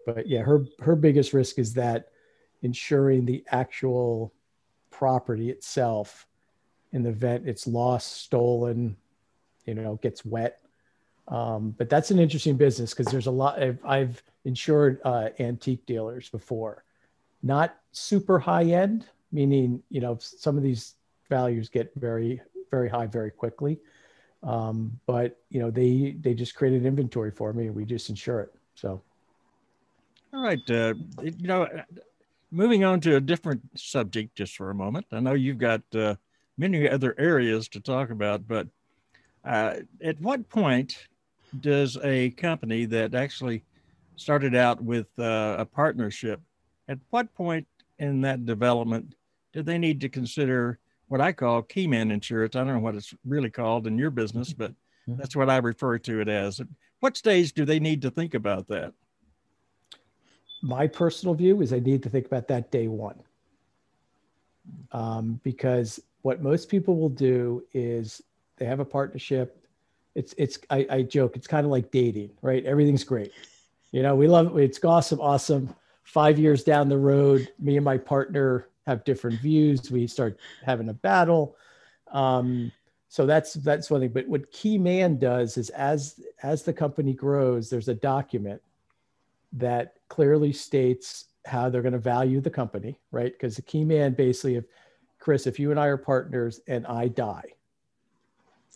but 0.07 0.27
yeah, 0.27 0.41
her 0.41 0.65
her 0.81 0.97
biggest 0.97 1.33
risk 1.33 1.59
is 1.59 1.75
that 1.75 2.09
ensuring 2.63 3.27
the 3.27 3.45
actual 3.51 4.33
property 4.91 5.51
itself 5.51 6.27
in 6.93 7.03
the 7.03 7.11
event 7.11 7.49
it's 7.49 7.67
lost, 7.67 8.23
stolen, 8.23 8.97
you 9.67 9.75
know, 9.75 9.97
gets 10.03 10.25
wet. 10.25 10.61
Um, 11.29 11.75
but 11.79 11.89
that's 11.89 12.11
an 12.11 12.19
interesting 12.19 12.57
business 12.57 12.93
because 12.93 13.11
there's 13.11 13.27
a 13.27 13.31
lot. 13.31 13.63
I've, 13.63 13.85
I've 13.85 14.23
insured 14.45 15.01
uh, 15.05 15.29
antique 15.39 15.87
dealers 15.87 16.29
before, 16.29 16.85
not 17.43 17.77
super 17.93 18.39
high 18.39 18.65
end, 18.65 19.07
meaning 19.33 19.83
you 19.89 20.01
know 20.01 20.19
some 20.21 20.57
of 20.57 20.63
these 20.63 20.95
values 21.29 21.69
get 21.69 21.93
very 21.97 22.41
very 22.71 22.89
high 22.89 23.07
very 23.07 23.31
quickly. 23.31 23.79
Um, 24.43 24.99
but 25.07 25.39
you 25.51 25.61
know 25.61 25.71
they 25.71 26.17
they 26.21 26.35
just 26.35 26.55
created 26.55 26.85
inventory 26.85 27.31
for 27.31 27.53
me 27.53 27.67
and 27.67 27.75
we 27.75 27.85
just 27.85 28.09
insure 28.09 28.41
it. 28.41 28.55
So. 28.75 29.03
All 30.35 30.43
right, 30.43 30.71
uh, 30.71 30.95
you 31.23 31.47
know, 31.47 31.69
moving 32.51 32.85
on 32.85 33.01
to 33.03 33.17
a 33.17 33.21
different 33.21 33.61
subject 33.77 34.35
just 34.35 34.57
for 34.57 34.71
a 34.71 34.75
moment. 34.75 35.07
I 35.13 35.21
know 35.21 35.35
you've 35.35 35.59
got 35.59 35.83
uh, 35.95 36.15
many 36.57 36.89
other 36.89 37.15
areas 37.19 37.69
to 37.69 37.81
talk 37.81 38.09
about, 38.09 38.49
but 38.49 38.67
uh, 39.45 39.75
at 40.03 40.19
what 40.21 40.49
point 40.49 41.07
does 41.61 41.99
a 42.03 42.31
company 42.31 42.87
that 42.87 43.15
actually 43.15 43.63
started 44.17 44.55
out 44.55 44.83
with 44.83 45.07
uh, 45.19 45.57
a 45.59 45.67
partnership, 45.67 46.41
at 46.89 46.99
what 47.11 47.35
point 47.35 47.67
in 47.99 48.23
that 48.23 48.47
development 48.47 49.15
do 49.53 49.63
they 49.63 49.79
need 49.79 50.01
to 50.01 50.09
consider 50.09 50.79
what 51.09 51.21
I 51.21 51.33
call 51.33 51.63
key 51.63 51.87
man 51.87 52.11
insurance? 52.11 52.57
I 52.57 52.61
don't 52.65 52.75
know 52.75 52.79
what 52.81 52.95
it's 52.95 53.15
really 53.25 53.51
called 53.51 53.87
in 53.87 53.99
your 53.99 54.11
business, 54.11 54.53
but 54.53 54.73
mm-hmm. 54.73 55.17
that's 55.17 55.37
what 55.37 55.51
I 55.51 55.59
refer 55.59 55.99
to 55.99 56.21
it 56.21 56.29
as. 56.29 56.61
what 57.01 57.17
stage 57.17 57.53
do 57.53 57.65
they 57.65 57.81
need 57.81 58.03
to 58.03 58.11
think 58.11 58.35
about 58.35 58.69
that? 58.69 58.93
My 60.63 60.87
personal 60.87 61.35
view 61.35 61.61
is 61.61 61.71
they 61.71 61.81
need 61.81 62.03
to 62.05 62.09
think 62.09 62.27
about 62.27 62.49
that 62.49 62.71
day 62.71 62.89
one. 62.89 63.21
Um, 64.93 65.41
because 65.43 66.01
what 66.23 66.41
most 66.41 66.69
people 66.69 66.97
will 66.97 67.09
do 67.09 67.65
is 67.75 68.23
they 68.57 68.65
have 68.65 68.81
a 68.81 68.85
partnership. 68.85 69.67
It's 70.15 70.35
it's 70.39 70.59
I, 70.71 70.87
I 70.89 71.03
joke. 71.03 71.37
It's 71.37 71.49
kind 71.49 71.65
of 71.65 71.73
like 71.73 71.91
dating, 71.91 72.31
right? 72.43 72.65
Everything's 72.65 73.03
great. 73.03 73.33
You 73.91 74.03
know, 74.03 74.15
we 74.15 74.29
love 74.29 74.57
it. 74.57 74.63
It's 74.63 74.83
awesome, 74.85 75.21
awesome. 75.21 75.75
Five 76.05 76.39
years 76.39 76.63
down 76.63 76.89
the 76.89 76.99
road, 76.99 77.49
me 77.59 77.77
and 77.77 77.85
my 77.85 77.99
partner 77.99 78.69
have 78.87 79.05
different 79.05 79.41
views. 79.41 79.91
We 79.91 80.07
start 80.07 80.39
having 80.65 80.89
a 80.89 80.95
battle. 80.95 81.57
Um, 82.13 82.73
so 83.09 83.27
that's 83.27 83.55
that's 83.55 83.91
one 83.91 84.01
thing. 84.01 84.11
But 84.11 84.29
what 84.29 84.51
Key 84.53 84.79
Man 84.79 85.19
does 85.19 85.57
is 85.57 85.71
as 85.71 86.21
as 86.43 86.63
the 86.63 86.73
company 86.73 87.13
grows, 87.13 87.69
there's 87.69 87.89
a 87.89 87.95
document 87.95 88.63
that 89.53 89.97
clearly 90.09 90.53
states 90.53 91.27
how 91.45 91.69
they're 91.69 91.83
going 91.83 91.93
to 91.93 91.99
value 91.99 92.41
the 92.41 92.51
company, 92.51 92.99
right? 93.11 93.33
Because 93.33 93.57
the 93.57 93.63
Key 93.63 93.85
Man 93.85 94.15
basically, 94.15 94.57
if 94.57 94.65
Chris, 95.19 95.47
if 95.47 95.59
you 95.59 95.71
and 95.71 95.79
I 95.79 95.87
are 95.87 95.97
partners 95.97 96.61
and 96.67 96.87
I 96.87 97.09
die, 97.09 97.45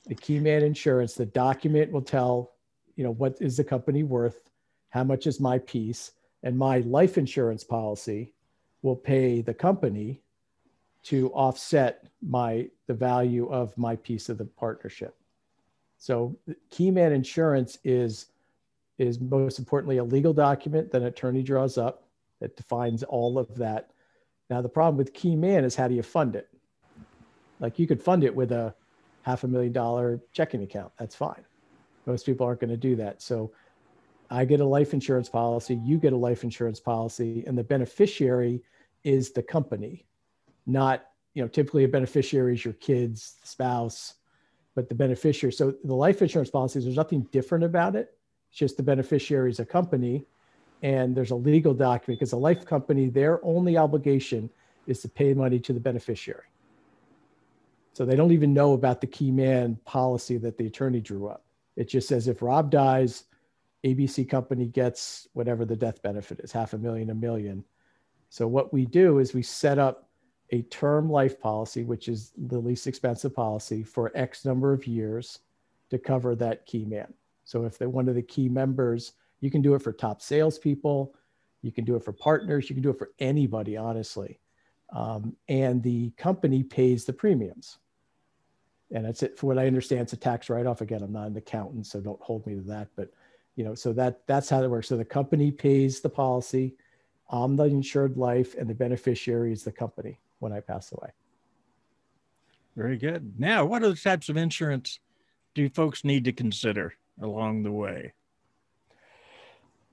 the 0.06 0.14
key 0.14 0.38
man 0.38 0.62
insurance, 0.62 1.14
the 1.14 1.26
document 1.26 1.90
will 1.90 2.02
tell, 2.02 2.52
you 2.94 3.04
know, 3.04 3.12
what 3.12 3.36
is 3.40 3.56
the 3.56 3.64
company 3.64 4.02
worth, 4.02 4.50
how 4.90 5.04
much 5.04 5.26
is 5.26 5.40
my 5.40 5.58
piece, 5.58 6.12
and 6.42 6.56
my 6.56 6.78
life 6.80 7.18
insurance 7.18 7.64
policy 7.64 8.32
will 8.86 8.96
pay 8.96 9.42
the 9.42 9.54
company 9.54 10.22
to 11.04 11.30
offset 11.32 12.08
my 12.22 12.68
the 12.86 12.94
value 12.94 13.48
of 13.48 13.76
my 13.76 13.96
piece 13.96 14.28
of 14.28 14.38
the 14.38 14.44
partnership. 14.44 15.14
So 15.98 16.36
key 16.70 16.90
man 16.90 17.12
insurance 17.12 17.78
is 17.84 18.26
is 18.98 19.20
most 19.20 19.58
importantly 19.58 19.98
a 19.98 20.04
legal 20.04 20.32
document 20.32 20.90
that 20.90 21.02
an 21.02 21.08
attorney 21.08 21.42
draws 21.42 21.76
up 21.76 22.04
that 22.40 22.56
defines 22.56 23.02
all 23.02 23.38
of 23.38 23.54
that 23.56 23.90
now, 24.48 24.60
the 24.60 24.68
problem 24.68 24.96
with 24.96 25.12
Key 25.12 25.34
Man 25.34 25.64
is 25.64 25.74
how 25.74 25.88
do 25.88 25.94
you 25.94 26.02
fund 26.02 26.36
it? 26.36 26.48
Like 27.58 27.78
you 27.78 27.86
could 27.86 28.02
fund 28.02 28.22
it 28.22 28.34
with 28.34 28.52
a 28.52 28.74
half 29.22 29.44
a 29.44 29.48
million 29.48 29.72
dollar 29.72 30.20
checking 30.32 30.62
account. 30.62 30.92
That's 30.98 31.16
fine. 31.16 31.44
Most 32.06 32.26
people 32.26 32.46
aren't 32.46 32.60
going 32.60 32.70
to 32.70 32.76
do 32.76 32.94
that. 32.96 33.22
So 33.22 33.52
I 34.30 34.44
get 34.44 34.60
a 34.60 34.64
life 34.64 34.94
insurance 34.94 35.28
policy, 35.28 35.80
you 35.84 35.98
get 35.98 36.12
a 36.12 36.16
life 36.16 36.44
insurance 36.44 36.78
policy, 36.78 37.44
and 37.46 37.56
the 37.56 37.64
beneficiary 37.64 38.62
is 39.06 39.30
the 39.30 39.42
company, 39.42 40.04
not, 40.66 41.06
you 41.34 41.40
know, 41.40 41.48
typically 41.48 41.84
a 41.84 41.88
beneficiary 41.88 42.54
is 42.54 42.64
your 42.64 42.74
kids, 42.74 43.36
spouse, 43.44 44.14
but 44.74 44.88
the 44.88 44.94
beneficiary. 44.96 45.52
So 45.52 45.74
the 45.84 45.94
life 45.94 46.20
insurance 46.20 46.50
policies, 46.50 46.84
there's 46.84 46.96
nothing 46.96 47.22
different 47.30 47.62
about 47.62 47.94
it. 47.94 48.18
It's 48.50 48.58
just 48.58 48.76
the 48.76 48.82
beneficiary 48.82 49.50
is 49.50 49.60
a 49.60 49.64
company 49.64 50.26
and 50.82 51.16
there's 51.16 51.30
a 51.30 51.36
legal 51.36 51.72
document 51.72 52.18
because 52.18 52.32
a 52.32 52.36
life 52.36 52.66
company, 52.66 53.08
their 53.08 53.42
only 53.44 53.78
obligation 53.78 54.50
is 54.88 55.00
to 55.02 55.08
pay 55.08 55.32
money 55.34 55.60
to 55.60 55.72
the 55.72 55.80
beneficiary. 55.80 56.48
So 57.92 58.04
they 58.04 58.16
don't 58.16 58.32
even 58.32 58.52
know 58.52 58.72
about 58.72 59.00
the 59.00 59.06
key 59.06 59.30
man 59.30 59.78
policy 59.84 60.36
that 60.38 60.58
the 60.58 60.66
attorney 60.66 61.00
drew 61.00 61.28
up. 61.28 61.44
It 61.76 61.88
just 61.88 62.08
says 62.08 62.26
if 62.26 62.42
Rob 62.42 62.72
dies, 62.72 63.24
ABC 63.84 64.28
company 64.28 64.66
gets 64.66 65.28
whatever 65.32 65.64
the 65.64 65.76
death 65.76 66.02
benefit 66.02 66.40
is, 66.40 66.50
half 66.50 66.72
a 66.72 66.78
million, 66.78 67.10
a 67.10 67.14
million. 67.14 67.64
So 68.28 68.46
what 68.46 68.72
we 68.72 68.86
do 68.86 69.18
is 69.18 69.34
we 69.34 69.42
set 69.42 69.78
up 69.78 70.08
a 70.50 70.62
term 70.62 71.10
life 71.10 71.40
policy, 71.40 71.84
which 71.84 72.08
is 72.08 72.32
the 72.36 72.58
least 72.58 72.86
expensive 72.86 73.34
policy 73.34 73.82
for 73.82 74.12
X 74.14 74.44
number 74.44 74.72
of 74.72 74.86
years 74.86 75.40
to 75.90 75.98
cover 75.98 76.34
that 76.36 76.66
key 76.66 76.84
man. 76.84 77.12
So 77.44 77.64
if 77.64 77.78
the, 77.78 77.88
one 77.88 78.08
of 78.08 78.14
the 78.14 78.22
key 78.22 78.48
members 78.48 79.12
you 79.40 79.50
can 79.50 79.62
do 79.62 79.74
it 79.74 79.82
for 79.82 79.92
top 79.92 80.22
salespeople. 80.22 81.14
You 81.62 81.72
can 81.72 81.84
do 81.84 81.96
it 81.96 82.04
for 82.04 82.12
partners. 82.12 82.68
You 82.68 82.74
can 82.74 82.82
do 82.82 82.90
it 82.90 82.98
for 82.98 83.10
anybody, 83.18 83.76
honestly. 83.76 84.40
Um, 84.92 85.36
and 85.48 85.82
the 85.82 86.10
company 86.10 86.62
pays 86.62 87.04
the 87.04 87.12
premiums. 87.12 87.78
And 88.92 89.04
that's 89.04 89.22
it. 89.22 89.36
For 89.36 89.46
what 89.46 89.58
I 89.58 89.66
understand, 89.66 90.02
it's 90.02 90.12
a 90.12 90.16
tax 90.16 90.48
write-off. 90.48 90.80
Again, 90.80 91.02
I'm 91.02 91.12
not 91.12 91.26
an 91.26 91.36
accountant, 91.36 91.86
so 91.86 92.00
don't 92.00 92.20
hold 92.20 92.46
me 92.46 92.54
to 92.54 92.60
that. 92.62 92.88
But 92.94 93.10
you 93.56 93.64
know, 93.64 93.74
so 93.74 93.92
that 93.94 94.26
that's 94.26 94.48
how 94.48 94.62
it 94.62 94.70
works. 94.70 94.88
So 94.88 94.96
the 94.96 95.04
company 95.04 95.50
pays 95.50 96.00
the 96.00 96.08
policy. 96.08 96.76
I'm 97.30 97.56
the 97.56 97.64
insured 97.64 98.16
life, 98.16 98.54
and 98.56 98.68
the 98.68 98.74
beneficiary 98.74 99.52
is 99.52 99.64
the 99.64 99.72
company 99.72 100.18
when 100.38 100.52
I 100.52 100.60
pass 100.60 100.92
away. 100.92 101.10
Very 102.76 102.96
good. 102.96 103.38
Now, 103.38 103.64
what 103.64 103.82
other 103.82 103.96
types 103.96 104.28
of 104.28 104.36
insurance 104.36 105.00
do 105.54 105.68
folks 105.70 106.04
need 106.04 106.24
to 106.24 106.32
consider 106.32 106.94
along 107.20 107.62
the 107.62 107.72
way? 107.72 108.12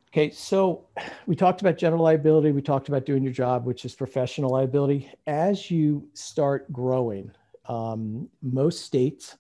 Okay, 0.10 0.30
so 0.30 0.86
we 1.26 1.36
talked 1.36 1.62
about 1.62 1.78
general 1.78 2.04
liability. 2.04 2.52
We 2.52 2.62
talked 2.62 2.88
about 2.88 3.06
doing 3.06 3.24
your 3.24 3.34
job, 3.34 3.65
which 3.65 3.84
is 3.84 3.96
professional 3.96 4.52
liability. 4.52 5.10
As 5.26 5.72
you 5.72 6.08
start 6.13 6.72
growing, 6.72 7.32
um, 7.67 8.30
most 8.43 8.86
states 8.86 9.38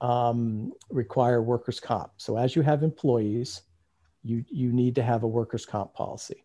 um, 0.00 0.72
require 0.90 1.40
workers' 1.40 1.78
comp. 1.78 2.10
So 2.16 2.36
as 2.36 2.56
you 2.56 2.62
have 2.62 2.82
employees, 2.82 3.62
you 4.24 4.44
you 4.48 4.72
need 4.72 4.96
to 4.96 5.02
have 5.02 5.22
a 5.22 5.28
workers' 5.28 5.64
comp 5.64 5.94
policy, 5.94 6.41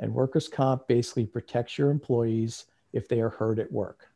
and 0.00 0.12
workers' 0.12 0.48
comp 0.48 0.86
basically 0.88 1.26
protects 1.26 1.78
your 1.78 1.90
employees 1.90 2.66
if 2.92 3.08
they 3.08 3.20
are 3.20 3.30
hurt 3.30 3.58
at 3.58 3.70
work. 3.70 4.08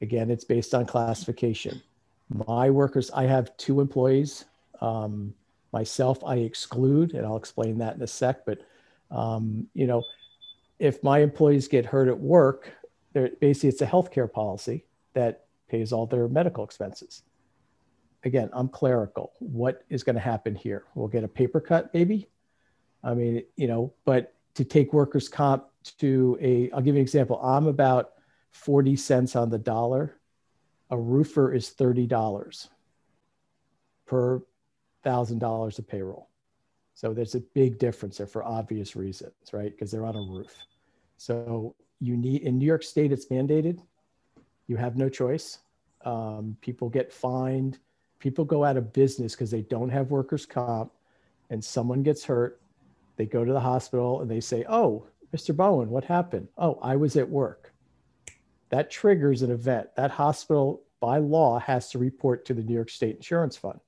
Again, 0.00 0.30
it's 0.30 0.44
based 0.44 0.74
on 0.74 0.86
classification. 0.86 1.82
My 2.28 2.70
workers, 2.70 3.10
I 3.12 3.24
have 3.24 3.56
two 3.56 3.80
employees. 3.80 4.44
Um, 4.80 5.34
Myself, 5.72 6.24
I 6.24 6.36
exclude, 6.36 7.12
and 7.12 7.26
I'll 7.26 7.36
explain 7.36 7.76
that 7.78 7.96
in 7.96 8.02
a 8.02 8.06
sec. 8.06 8.46
But 8.46 8.60
um, 9.10 9.66
you 9.74 9.86
know, 9.86 10.02
if 10.78 11.02
my 11.02 11.18
employees 11.18 11.68
get 11.68 11.84
hurt 11.84 12.08
at 12.08 12.18
work, 12.18 12.72
basically 13.12 13.68
it's 13.68 13.82
a 13.82 13.86
healthcare 13.86 14.32
policy 14.32 14.86
that 15.12 15.46
pays 15.68 15.92
all 15.92 16.06
their 16.06 16.28
medical 16.28 16.64
expenses. 16.64 17.24
Again, 18.24 18.48
I'm 18.54 18.68
clerical. 18.68 19.32
What 19.38 19.84
is 19.90 20.02
going 20.02 20.14
to 20.16 20.20
happen 20.20 20.54
here? 20.54 20.84
We'll 20.94 21.08
get 21.08 21.24
a 21.24 21.28
paper 21.28 21.60
cut, 21.60 21.92
maybe. 21.92 22.28
I 23.04 23.12
mean, 23.12 23.42
you 23.56 23.68
know, 23.68 23.92
but 24.06 24.32
to 24.56 24.64
take 24.64 24.92
workers' 24.92 25.28
comp 25.28 25.64
to 25.98 26.36
a, 26.40 26.70
I'll 26.72 26.80
give 26.80 26.94
you 26.94 27.00
an 27.00 27.02
example. 27.02 27.40
I'm 27.42 27.66
about 27.66 28.12
40 28.52 28.96
cents 28.96 29.36
on 29.36 29.50
the 29.50 29.58
dollar. 29.58 30.18
A 30.90 30.98
roofer 30.98 31.52
is 31.52 31.70
$30 31.70 32.68
per 34.06 34.42
thousand 35.02 35.38
dollars 35.38 35.78
of 35.78 35.86
payroll. 35.86 36.28
So 36.94 37.12
there's 37.12 37.34
a 37.34 37.40
big 37.40 37.78
difference 37.78 38.18
there 38.18 38.26
for 38.26 38.42
obvious 38.42 38.96
reasons, 38.96 39.34
right? 39.52 39.70
Because 39.70 39.90
they're 39.90 40.06
on 40.06 40.16
a 40.16 40.20
roof. 40.20 40.56
So 41.18 41.76
you 42.00 42.16
need 42.16 42.42
in 42.42 42.58
New 42.58 42.66
York 42.66 42.82
State, 42.82 43.12
it's 43.12 43.26
mandated. 43.26 43.80
You 44.66 44.76
have 44.76 44.96
no 44.96 45.08
choice. 45.08 45.58
Um, 46.04 46.56
people 46.60 46.88
get 46.88 47.12
fined. 47.12 47.78
People 48.18 48.44
go 48.44 48.64
out 48.64 48.76
of 48.76 48.92
business 48.92 49.34
because 49.34 49.50
they 49.50 49.62
don't 49.62 49.90
have 49.90 50.10
workers' 50.10 50.46
comp, 50.46 50.90
and 51.50 51.62
someone 51.62 52.02
gets 52.02 52.24
hurt. 52.24 52.60
They 53.16 53.26
go 53.26 53.44
to 53.44 53.52
the 53.52 53.60
hospital 53.60 54.20
and 54.20 54.30
they 54.30 54.40
say, 54.40 54.64
"Oh, 54.68 55.06
Mr. 55.34 55.56
Bowen, 55.56 55.90
what 55.90 56.04
happened? 56.04 56.48
Oh, 56.56 56.78
I 56.82 56.96
was 56.96 57.16
at 57.16 57.28
work." 57.28 57.72
That 58.70 58.90
triggers 58.90 59.42
an 59.42 59.50
event. 59.50 59.94
That 59.96 60.10
hospital, 60.10 60.82
by 61.00 61.18
law, 61.18 61.58
has 61.58 61.90
to 61.90 61.98
report 61.98 62.44
to 62.46 62.54
the 62.54 62.62
New 62.62 62.74
York 62.74 62.90
State 62.90 63.16
Insurance 63.16 63.56
Fund 63.56 63.80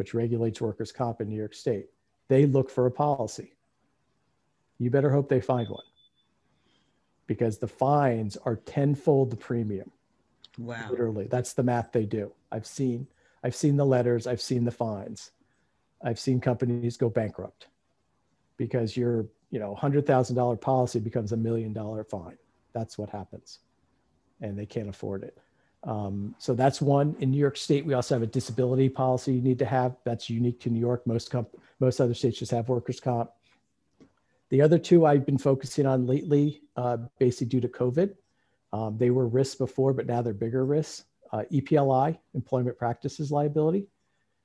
which 0.00 0.14
regulates 0.14 0.62
workers' 0.62 0.92
comp 0.92 1.20
in 1.20 1.28
New 1.28 1.36
York 1.36 1.52
State. 1.52 1.90
They 2.28 2.46
look 2.46 2.70
for 2.70 2.86
a 2.86 2.90
policy. 2.90 3.52
You 4.78 4.88
better 4.88 5.10
hope 5.10 5.28
they 5.28 5.42
find 5.42 5.68
one 5.68 5.84
because 7.26 7.58
the 7.58 7.68
fines 7.68 8.38
are 8.46 8.56
tenfold 8.56 9.28
the 9.28 9.36
premium. 9.36 9.90
Wow. 10.56 10.86
Literally, 10.88 11.26
that's 11.26 11.52
the 11.52 11.62
math 11.62 11.92
they 11.92 12.06
do. 12.06 12.32
I've 12.50 12.66
seen, 12.66 13.08
I've 13.44 13.54
seen 13.54 13.76
the 13.76 13.84
letters, 13.84 14.26
I've 14.26 14.40
seen 14.40 14.64
the 14.64 14.70
fines. 14.70 15.32
I've 16.02 16.18
seen 16.18 16.40
companies 16.40 16.96
go 16.96 17.10
bankrupt 17.10 17.66
because 18.60 18.94
your, 18.94 19.24
you 19.50 19.58
know, 19.58 19.74
hundred 19.74 20.06
thousand 20.06 20.36
dollar 20.36 20.54
policy 20.54 21.00
becomes 21.00 21.32
a 21.32 21.36
million 21.36 21.72
dollar 21.72 22.04
fine. 22.04 22.36
That's 22.74 22.98
what 22.98 23.08
happens, 23.08 23.60
and 24.42 24.56
they 24.56 24.66
can't 24.66 24.90
afford 24.90 25.22
it. 25.22 25.38
Um, 25.84 26.34
so 26.38 26.52
that's 26.52 26.82
one. 26.82 27.16
In 27.20 27.30
New 27.30 27.38
York 27.38 27.56
State, 27.56 27.86
we 27.86 27.94
also 27.94 28.14
have 28.14 28.22
a 28.22 28.26
disability 28.26 28.90
policy 28.90 29.32
you 29.32 29.40
need 29.40 29.58
to 29.60 29.64
have. 29.64 29.96
That's 30.04 30.28
unique 30.28 30.60
to 30.60 30.68
New 30.68 30.78
York. 30.78 31.06
Most 31.06 31.30
comp- 31.30 31.56
most 31.80 32.02
other 32.02 32.12
states 32.12 32.38
just 32.38 32.50
have 32.52 32.68
workers' 32.68 33.00
comp. 33.00 33.30
The 34.50 34.60
other 34.60 34.78
two 34.78 35.06
I've 35.06 35.24
been 35.24 35.38
focusing 35.38 35.86
on 35.86 36.06
lately, 36.06 36.60
uh, 36.76 36.98
basically 37.18 37.46
due 37.46 37.62
to 37.62 37.68
COVID. 37.68 38.14
Um, 38.74 38.98
they 38.98 39.08
were 39.08 39.26
risks 39.26 39.54
before, 39.54 39.94
but 39.94 40.06
now 40.06 40.20
they're 40.20 40.34
bigger 40.34 40.66
risks. 40.66 41.04
Uh, 41.32 41.44
EPLI, 41.50 42.18
employment 42.34 42.76
practices 42.76 43.32
liability. 43.32 43.86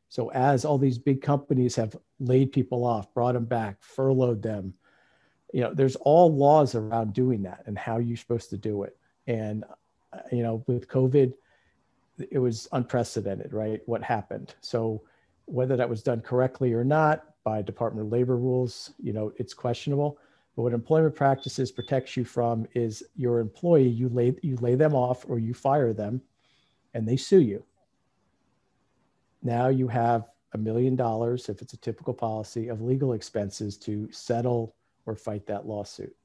So 0.10 0.32
as 0.32 0.66
all 0.66 0.78
these 0.78 0.98
big 0.98 1.22
companies 1.22 1.76
have 1.76 1.96
laid 2.20 2.52
people 2.52 2.86
off, 2.86 3.14
brought 3.14 3.34
them 3.34 3.46
back, 3.46 3.82
furloughed 3.82 4.42
them, 4.42 4.74
you 5.54 5.62
know, 5.62 5.74
there's 5.74 5.96
all 5.98 6.36
laws 6.36 6.76
around 6.76 7.14
doing 7.14 7.44
that 7.44 7.64
and 7.66 7.78
how 7.78 7.98
you're 7.98 8.18
supposed 8.18 8.50
to 8.50 8.58
do 8.58 8.84
it. 8.84 8.98
And 9.28 9.64
uh, 10.14 10.20
you 10.32 10.44
know, 10.44 10.64
with 10.68 10.88
COVID, 10.88 11.34
it 12.32 12.40
was 12.40 12.68
unprecedented, 12.72 13.54
right? 13.54 13.82
What 13.86 14.04
happened? 14.04 14.56
So 14.62 15.02
whether 15.46 15.76
that 15.78 15.90
was 15.90 16.04
done 16.04 16.22
correctly 16.22 16.74
or 16.74 16.84
not 16.84 17.26
by 17.44 17.62
Department 17.62 18.08
of 18.08 18.12
Labor 18.12 18.38
rules, 18.38 18.92
you 19.02 19.14
know, 19.14 19.32
it's 19.38 19.54
questionable. 19.54 20.18
But 20.56 20.64
what 20.64 20.74
employment 20.74 21.16
practices 21.16 21.72
protects 21.72 22.16
you 22.16 22.24
from 22.24 22.66
is 22.74 23.04
your 23.16 23.40
employee, 23.40 23.88
you 23.88 24.10
lay 24.10 24.36
you 24.42 24.56
lay 24.58 24.76
them 24.76 24.96
off 24.96 25.26
or 25.28 25.38
you 25.38 25.54
fire 25.54 25.94
them 25.94 26.22
and 26.94 27.08
they 27.08 27.18
sue 27.18 27.42
you. 27.42 27.64
Now 29.46 29.68
you 29.68 29.88
have 29.88 30.32
a 30.54 30.58
million 30.58 30.96
dollars, 30.96 31.50
if 31.50 31.62
it's 31.62 31.74
a 31.74 31.78
typical 31.78 32.16
policy, 32.16 32.68
of 32.68 32.82
legal 32.82 33.14
expenses 33.14 33.78
to 33.78 34.12
settle 34.12 34.76
or 35.06 35.16
fight 35.16 35.46
that 35.46 35.68
lawsuit. 35.68 36.16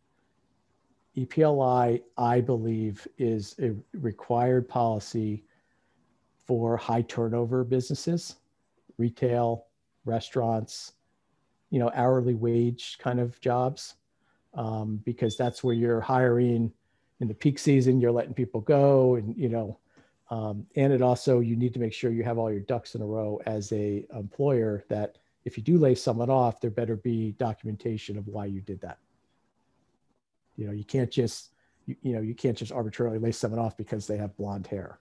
EPLI, 1.19 2.01
I 2.17 2.41
believe, 2.41 3.07
is 3.19 3.57
a 3.61 3.75
required 3.93 4.69
policy 4.69 5.45
for 6.47 6.79
high 6.79 7.03
turnover 7.03 7.63
businesses, 7.63 8.37
retail, 8.97 9.67
restaurants, 10.07 10.93
you 11.69 11.79
know, 11.79 11.91
hourly 11.95 12.35
wage 12.35 12.97
kind 12.99 13.21
of 13.21 13.39
jobs, 13.43 13.97
um, 14.55 15.03
because 15.05 15.37
that's 15.37 15.63
where 15.63 15.75
you're 15.75 16.01
hiring 16.01 16.73
in 17.21 17.29
the 17.29 17.35
peak 17.35 17.59
season, 17.59 18.01
you're 18.01 18.13
letting 18.13 18.33
people 18.33 18.63
go 18.63 19.17
and, 19.17 19.37
you 19.37 19.51
know, 19.51 19.79
um, 20.31 20.65
and 20.77 20.93
it 20.93 21.03
also, 21.03 21.41
you 21.41 21.57
need 21.57 21.75
to 21.75 21.81
make 21.81 21.93
sure 21.93 22.13
you 22.13 22.23
have 22.23 22.39
all 22.39 22.51
your 22.51 22.61
ducks 22.61 22.95
in 22.95 23.03
a 23.03 23.07
row 23.07 23.41
as 23.47 23.73
a 23.73 24.07
employer 24.15 24.85
that 24.89 25.19
if 25.45 25.57
you 25.57 25.63
do 25.63 25.77
lay 25.77 25.95
someone 25.95 26.31
off, 26.31 26.61
there 26.61 26.71
better 26.71 26.97
be 26.97 27.33
documentation 27.33 28.17
of 28.17 28.29
why 28.29 28.47
you 28.47 28.61
did 28.61 28.81
that. 28.83 28.99
You 30.57 30.67
know, 30.67 30.73
you 30.73 30.85
can't 30.85 31.11
just, 31.11 31.51
you, 31.87 31.97
you 32.03 32.13
know, 32.13 32.21
you 32.21 32.35
can't 32.35 32.57
just 32.57 32.71
arbitrarily 32.71 33.19
lay 33.19 33.33
someone 33.33 33.59
off 33.59 33.77
because 33.77 34.07
they 34.07 34.19
have 34.19 34.37
blonde 34.37 34.69
hair. 34.69 35.01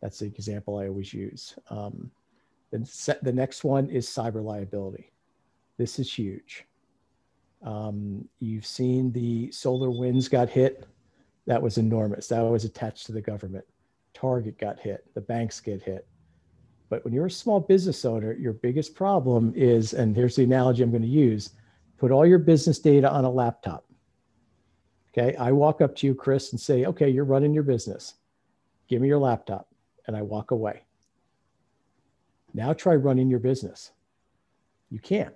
That's 0.00 0.18
the 0.18 0.26
example 0.26 0.78
I 0.78 0.88
always 0.88 1.14
use. 1.14 1.54
Um, 1.70 2.10
then 2.72 2.84
set, 2.84 3.22
the 3.22 3.32
next 3.32 3.62
one 3.62 3.88
is 3.88 4.08
cyber 4.08 4.42
liability. 4.42 5.12
This 5.78 5.98
is 5.98 6.12
huge. 6.12 6.64
Um, 7.62 8.28
you've 8.40 8.66
seen 8.66 9.12
the 9.12 9.48
SolarWinds 9.48 10.28
got 10.30 10.48
hit. 10.48 10.86
That 11.46 11.62
was 11.62 11.78
enormous. 11.78 12.26
That 12.28 12.40
was 12.40 12.64
attached 12.64 13.06
to 13.06 13.12
the 13.12 13.20
government. 13.20 13.64
Target 14.16 14.58
got 14.58 14.80
hit. 14.80 15.04
The 15.14 15.20
banks 15.20 15.60
get 15.60 15.82
hit. 15.82 16.06
But 16.88 17.04
when 17.04 17.12
you're 17.12 17.26
a 17.26 17.30
small 17.30 17.60
business 17.60 18.04
owner, 18.04 18.32
your 18.32 18.54
biggest 18.54 18.94
problem 18.94 19.52
is, 19.54 19.92
and 19.92 20.16
here's 20.16 20.36
the 20.36 20.44
analogy 20.44 20.82
I'm 20.82 20.90
going 20.90 21.02
to 21.02 21.08
use 21.08 21.50
put 21.98 22.10
all 22.10 22.26
your 22.26 22.38
business 22.38 22.78
data 22.78 23.10
on 23.10 23.24
a 23.24 23.30
laptop. 23.30 23.86
Okay. 25.10 25.34
I 25.36 25.52
walk 25.52 25.80
up 25.80 25.96
to 25.96 26.06
you, 26.06 26.14
Chris, 26.14 26.52
and 26.52 26.60
say, 26.60 26.84
okay, 26.84 27.08
you're 27.08 27.24
running 27.24 27.54
your 27.54 27.62
business. 27.62 28.14
Give 28.88 29.00
me 29.00 29.08
your 29.08 29.18
laptop. 29.18 29.68
And 30.06 30.14
I 30.16 30.22
walk 30.22 30.50
away. 30.50 30.84
Now 32.52 32.72
try 32.72 32.94
running 32.94 33.30
your 33.30 33.40
business. 33.40 33.92
You 34.90 34.98
can't. 34.98 35.34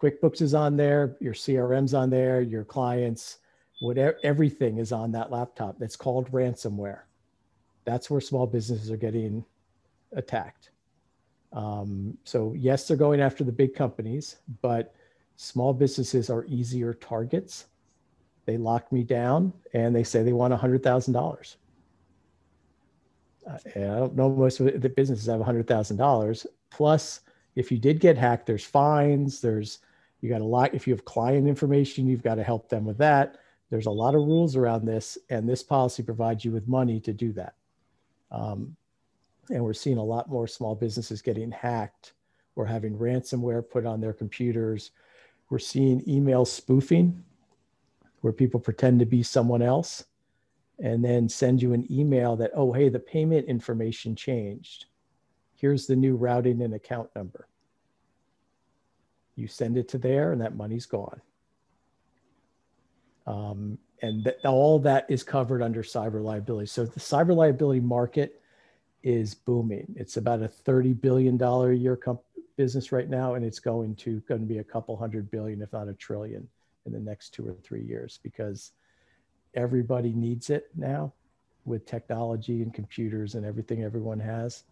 QuickBooks 0.00 0.42
is 0.42 0.54
on 0.54 0.76
there, 0.76 1.16
your 1.20 1.32
CRM's 1.34 1.94
on 1.94 2.10
there, 2.10 2.40
your 2.40 2.64
clients, 2.64 3.38
whatever, 3.80 4.18
everything 4.22 4.78
is 4.78 4.92
on 4.92 5.12
that 5.12 5.30
laptop. 5.30 5.78
That's 5.78 5.96
called 5.96 6.30
ransomware. 6.32 7.00
That's 7.86 8.10
where 8.10 8.20
small 8.20 8.46
businesses 8.46 8.90
are 8.90 8.98
getting 8.98 9.44
attacked. 10.12 10.70
Um, 11.52 12.18
so 12.24 12.52
yes, 12.54 12.86
they're 12.86 12.96
going 12.96 13.20
after 13.20 13.44
the 13.44 13.52
big 13.52 13.74
companies, 13.74 14.36
but 14.60 14.94
small 15.36 15.72
businesses 15.72 16.28
are 16.28 16.44
easier 16.46 16.92
targets. 16.92 17.66
They 18.44 18.58
lock 18.58 18.92
me 18.92 19.02
down 19.02 19.52
and 19.72 19.96
they 19.96 20.04
say 20.04 20.22
they 20.22 20.34
want 20.34 20.52
$100,000. 20.52 21.56
Uh, 23.48 23.58
I 23.64 23.78
don't 23.78 24.16
know 24.16 24.28
most 24.28 24.60
of 24.60 24.80
the 24.80 24.88
businesses 24.88 25.26
have 25.26 25.40
$100,000. 25.40 26.46
Plus, 26.70 27.20
if 27.54 27.70
you 27.70 27.78
did 27.78 28.00
get 28.00 28.18
hacked, 28.18 28.46
there's 28.46 28.64
fines. 28.64 29.40
There's 29.40 29.78
you 30.20 30.28
got 30.28 30.40
a 30.40 30.44
lot. 30.44 30.74
If 30.74 30.86
you 30.86 30.94
have 30.94 31.04
client 31.04 31.46
information, 31.46 32.06
you've 32.06 32.22
got 32.22 32.34
to 32.34 32.42
help 32.42 32.68
them 32.68 32.84
with 32.84 32.98
that. 32.98 33.38
There's 33.70 33.86
a 33.86 33.90
lot 33.90 34.14
of 34.14 34.22
rules 34.22 34.56
around 34.56 34.84
this, 34.84 35.18
and 35.30 35.48
this 35.48 35.62
policy 35.62 36.02
provides 36.02 36.44
you 36.44 36.52
with 36.52 36.68
money 36.68 37.00
to 37.00 37.12
do 37.12 37.32
that. 37.34 37.54
Um, 38.30 38.76
and 39.50 39.62
we're 39.62 39.72
seeing 39.72 39.98
a 39.98 40.04
lot 40.04 40.28
more 40.28 40.46
small 40.46 40.74
businesses 40.74 41.22
getting 41.22 41.50
hacked 41.50 42.14
or 42.56 42.66
having 42.66 42.98
ransomware 42.98 43.68
put 43.68 43.86
on 43.86 44.00
their 44.00 44.12
computers. 44.12 44.90
We're 45.50 45.58
seeing 45.58 46.02
email 46.08 46.44
spoofing 46.44 47.22
where 48.20 48.32
people 48.32 48.58
pretend 48.58 48.98
to 48.98 49.06
be 49.06 49.22
someone 49.22 49.62
else 49.62 50.04
and 50.82 51.04
then 51.04 51.28
send 51.28 51.62
you 51.62 51.72
an 51.72 51.86
email 51.90 52.36
that, 52.36 52.50
oh, 52.54 52.72
hey, 52.72 52.88
the 52.88 52.98
payment 52.98 53.46
information 53.46 54.16
changed. 54.16 54.86
Here's 55.54 55.86
the 55.86 55.96
new 55.96 56.16
routing 56.16 56.60
and 56.62 56.74
account 56.74 57.08
number. 57.14 57.48
You 59.36 59.46
send 59.48 59.78
it 59.78 59.88
to 59.90 59.98
there, 59.98 60.32
and 60.32 60.40
that 60.40 60.56
money's 60.56 60.86
gone. 60.86 61.20
Um, 63.26 63.78
and 64.02 64.24
th- 64.24 64.36
all 64.44 64.78
that 64.80 65.06
is 65.08 65.22
covered 65.22 65.62
under 65.62 65.82
cyber 65.82 66.22
liability. 66.22 66.66
So 66.66 66.84
the 66.84 67.00
cyber 67.00 67.34
liability 67.34 67.80
market 67.80 68.40
is 69.02 69.34
booming. 69.34 69.94
It's 69.96 70.16
about 70.16 70.42
a 70.42 70.48
$30 70.48 71.00
billion 71.00 71.40
a 71.40 71.72
year 71.72 71.96
comp- 71.96 72.20
business 72.56 72.90
right 72.92 73.08
now, 73.08 73.34
and 73.34 73.44
it's 73.44 73.58
going 73.58 73.94
to 73.96 74.20
going 74.20 74.40
to 74.40 74.46
be 74.46 74.58
a 74.58 74.64
couple 74.64 74.96
hundred 74.96 75.30
billion, 75.30 75.60
if 75.60 75.72
not 75.72 75.88
a 75.88 75.94
trillion, 75.94 76.48
in 76.86 76.92
the 76.92 76.98
next 76.98 77.30
two 77.30 77.46
or 77.46 77.54
three 77.62 77.82
years 77.82 78.18
because 78.22 78.72
everybody 79.54 80.12
needs 80.12 80.50
it 80.50 80.68
now 80.76 81.12
with 81.64 81.84
technology 81.84 82.62
and 82.62 82.72
computers 82.72 83.34
and 83.34 83.44
everything 83.44 83.82
everyone 83.82 84.20
has. 84.20 84.64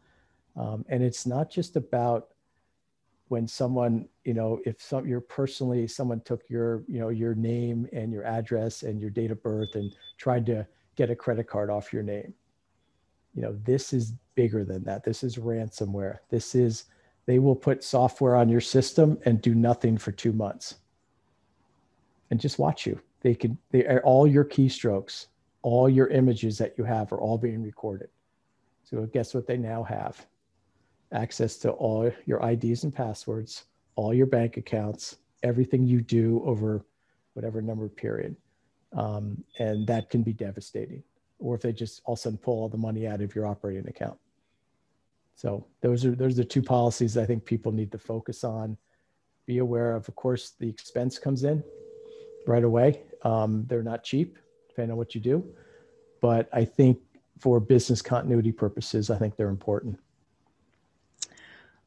Um, 0.56 0.84
and 0.88 1.02
it's 1.02 1.26
not 1.26 1.50
just 1.50 1.76
about 1.76 2.28
when 3.34 3.48
someone, 3.48 4.08
you 4.22 4.32
know, 4.32 4.60
if 4.64 4.80
some 4.80 5.08
you're 5.08 5.20
personally 5.20 5.88
someone 5.88 6.20
took 6.20 6.48
your, 6.48 6.84
you 6.86 7.00
know, 7.00 7.08
your 7.08 7.34
name 7.34 7.88
and 7.92 8.12
your 8.12 8.22
address 8.22 8.84
and 8.84 9.00
your 9.00 9.10
date 9.10 9.32
of 9.32 9.42
birth 9.42 9.74
and 9.74 9.92
tried 10.18 10.46
to 10.46 10.64
get 10.94 11.10
a 11.10 11.16
credit 11.16 11.48
card 11.48 11.68
off 11.68 11.92
your 11.92 12.04
name. 12.04 12.32
You 13.34 13.42
know 13.42 13.58
this 13.64 13.92
is 13.92 14.12
bigger 14.36 14.64
than 14.64 14.84
that. 14.84 15.02
This 15.02 15.24
is 15.24 15.34
ransomware. 15.34 16.18
This 16.30 16.54
is 16.54 16.84
they 17.26 17.40
will 17.40 17.56
put 17.56 17.82
software 17.82 18.36
on 18.36 18.48
your 18.48 18.60
system 18.60 19.18
and 19.24 19.42
do 19.42 19.52
nothing 19.52 19.98
for 19.98 20.12
two 20.12 20.32
months. 20.32 20.76
And 22.30 22.38
just 22.38 22.60
watch 22.60 22.86
you. 22.86 23.00
They 23.22 23.34
can 23.34 23.58
they 23.72 23.84
are 23.84 24.04
all 24.04 24.28
your 24.28 24.44
keystrokes 24.44 25.26
all 25.62 25.88
your 25.88 26.06
images 26.08 26.56
that 26.58 26.78
you 26.78 26.84
have 26.84 27.10
are 27.12 27.20
all 27.20 27.38
being 27.38 27.64
recorded. 27.64 28.10
So 28.84 29.06
guess 29.06 29.34
what 29.34 29.48
they 29.48 29.56
now 29.56 29.82
have 29.82 30.24
access 31.14 31.56
to 31.56 31.70
all 31.70 32.10
your 32.26 32.42
ids 32.44 32.84
and 32.84 32.94
passwords 32.94 33.64
all 33.96 34.12
your 34.12 34.26
bank 34.26 34.56
accounts 34.56 35.16
everything 35.42 35.86
you 35.86 36.00
do 36.00 36.42
over 36.44 36.84
whatever 37.34 37.62
number 37.62 37.88
period 37.88 38.36
um, 38.96 39.42
and 39.58 39.86
that 39.86 40.10
can 40.10 40.22
be 40.22 40.32
devastating 40.32 41.02
or 41.38 41.54
if 41.54 41.60
they 41.60 41.72
just 41.72 42.00
all 42.04 42.14
of 42.14 42.18
a 42.18 42.22
sudden 42.22 42.38
pull 42.38 42.60
all 42.60 42.68
the 42.68 42.76
money 42.76 43.06
out 43.06 43.20
of 43.20 43.34
your 43.34 43.46
operating 43.46 43.86
account. 43.88 44.18
So 45.36 45.66
those 45.80 46.04
are 46.04 46.14
those 46.14 46.32
are 46.32 46.42
the 46.42 46.44
two 46.44 46.62
policies 46.62 47.16
I 47.16 47.26
think 47.26 47.44
people 47.44 47.72
need 47.72 47.92
to 47.92 47.98
focus 47.98 48.44
on. 48.44 48.76
Be 49.46 49.58
aware 49.58 49.94
of, 49.94 50.08
of 50.08 50.14
course, 50.14 50.54
the 50.58 50.68
expense 50.68 51.18
comes 51.18 51.44
in 51.44 51.62
right 52.46 52.64
away. 52.64 53.02
Um, 53.22 53.64
they're 53.66 53.82
not 53.82 54.04
cheap, 54.04 54.38
depending 54.68 54.92
on 54.92 54.96
what 54.96 55.14
you 55.14 55.20
do, 55.20 55.44
but 56.20 56.48
I 56.52 56.64
think 56.64 56.98
for 57.38 57.60
business 57.60 58.00
continuity 58.00 58.52
purposes, 58.52 59.10
I 59.10 59.18
think 59.18 59.36
they're 59.36 59.48
important. 59.48 59.98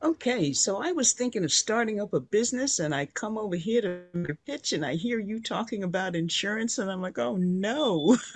Okay, 0.01 0.53
so 0.53 0.81
I 0.81 0.91
was 0.91 1.13
thinking 1.13 1.43
of 1.43 1.51
starting 1.51 1.99
up 1.99 2.13
a 2.13 2.19
business 2.19 2.77
and 2.77 2.93
I 2.93 3.07
come 3.07 3.35
over 3.35 3.55
here 3.55 3.81
to 4.13 4.37
pitch 4.45 4.73
and 4.73 4.85
I 4.85 4.93
hear 4.93 5.19
you 5.19 5.41
talking 5.41 5.83
about 5.83 6.15
insurance 6.15 6.77
and 6.77 6.91
I'm 6.91 7.01
like, 7.01 7.17
oh 7.17 7.35
no. 7.35 8.15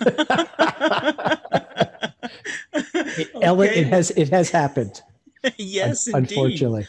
Ellen, 3.40 3.68
it 3.68 3.86
has 3.86 4.10
it 4.10 4.28
has 4.30 4.50
happened. 4.50 5.02
yes, 5.56 6.08
un- 6.08 6.22
unfortunately. 6.22 6.88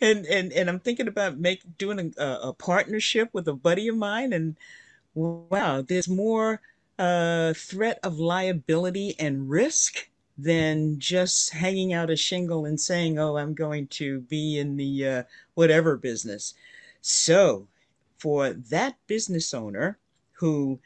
And 0.00 0.24
and 0.26 0.52
and 0.52 0.68
I'm 0.68 0.78
thinking 0.78 1.08
about 1.08 1.38
make 1.38 1.62
doing 1.76 2.14
a, 2.16 2.24
a 2.24 2.52
partnership 2.52 3.30
with 3.32 3.48
a 3.48 3.54
buddy 3.54 3.88
of 3.88 3.96
mine 3.96 4.32
and 4.32 4.56
wow, 5.14 5.82
there's 5.82 6.08
more 6.08 6.60
uh, 6.96 7.54
threat 7.54 7.98
of 8.04 8.20
liability 8.20 9.16
and 9.18 9.50
risk 9.50 10.08
than 10.42 10.98
just 10.98 11.50
hanging 11.50 11.92
out 11.92 12.10
a 12.10 12.16
shingle 12.16 12.64
and 12.64 12.80
saying, 12.80 13.16
"Oh, 13.16 13.36
I'm 13.36 13.54
going 13.54 13.86
to 13.88 14.20
be 14.22 14.58
in 14.58 14.76
the 14.76 15.06
uh, 15.06 15.22
whatever 15.54 15.96
business." 15.96 16.54
So, 17.00 17.68
for 18.18 18.52
that 18.52 18.96
business 19.06 19.54
owner 19.54 19.98
who 20.32 20.80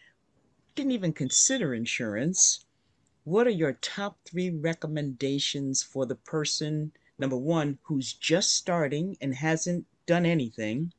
didn't 0.74 0.92
even 0.92 1.14
consider 1.14 1.72
insurance, 1.72 2.66
what 3.24 3.46
are 3.46 3.50
your 3.50 3.72
top 3.72 4.18
three 4.26 4.50
recommendations 4.50 5.82
for 5.82 6.04
the 6.04 6.16
person, 6.16 6.92
number 7.18 7.36
one, 7.36 7.78
who's 7.84 8.12
just 8.12 8.52
starting 8.52 9.16
and 9.22 9.34
hasn't 9.34 9.86
done 10.04 10.26
anything? 10.26 10.92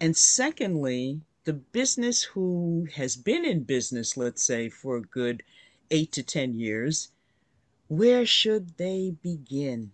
And 0.00 0.16
secondly, 0.16 1.20
the 1.44 1.52
business 1.52 2.22
who 2.22 2.88
has 2.94 3.16
been 3.16 3.44
in 3.44 3.64
business, 3.64 4.16
let's 4.16 4.42
say, 4.42 4.70
for 4.70 4.96
a 4.96 5.02
good 5.02 5.42
eight 5.90 6.10
to 6.12 6.22
10 6.22 6.54
years 6.54 7.10
where 7.88 8.26
should 8.26 8.76
they 8.76 9.14
begin? 9.22 9.92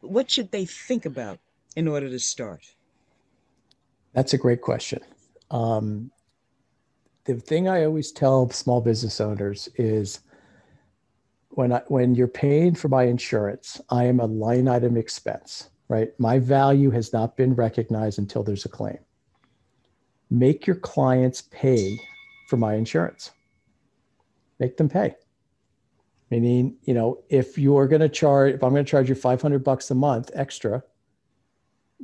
What 0.00 0.30
should 0.30 0.50
they 0.50 0.64
think 0.64 1.06
about 1.06 1.38
in 1.74 1.88
order 1.88 2.08
to 2.08 2.18
start? 2.18 2.64
That's 4.12 4.32
a 4.32 4.38
great 4.38 4.62
question. 4.62 5.00
Um, 5.50 6.10
the 7.24 7.34
thing 7.34 7.68
I 7.68 7.84
always 7.84 8.12
tell 8.12 8.48
small 8.50 8.80
business 8.80 9.20
owners 9.20 9.68
is 9.76 10.20
when 11.50 11.72
I, 11.72 11.82
when 11.88 12.14
you're 12.14 12.28
paying 12.28 12.74
for 12.74 12.88
my 12.88 13.04
insurance, 13.04 13.80
I 13.90 14.04
am 14.04 14.20
a 14.20 14.26
line 14.26 14.68
item 14.68 14.96
expense, 14.96 15.70
right? 15.88 16.08
My 16.18 16.38
value 16.38 16.90
has 16.90 17.12
not 17.12 17.36
been 17.36 17.54
recognized 17.54 18.18
until 18.18 18.42
there's 18.42 18.64
a 18.64 18.70
claim. 18.70 18.98
Make 20.30 20.66
your 20.66 20.76
clients 20.76 21.42
pay 21.50 21.98
for 22.48 22.56
my 22.56 22.74
insurance. 22.74 23.32
Make 24.58 24.76
them 24.76 24.88
pay. 24.88 25.16
Meaning, 26.30 26.76
you 26.82 26.94
know, 26.94 27.22
if 27.28 27.56
you 27.56 27.76
are 27.76 27.86
going 27.86 28.00
to 28.00 28.08
charge, 28.08 28.54
if 28.54 28.64
I'm 28.64 28.72
going 28.72 28.84
to 28.84 28.90
charge 28.90 29.08
you 29.08 29.14
500 29.14 29.62
bucks 29.62 29.90
a 29.90 29.94
month 29.94 30.30
extra, 30.34 30.82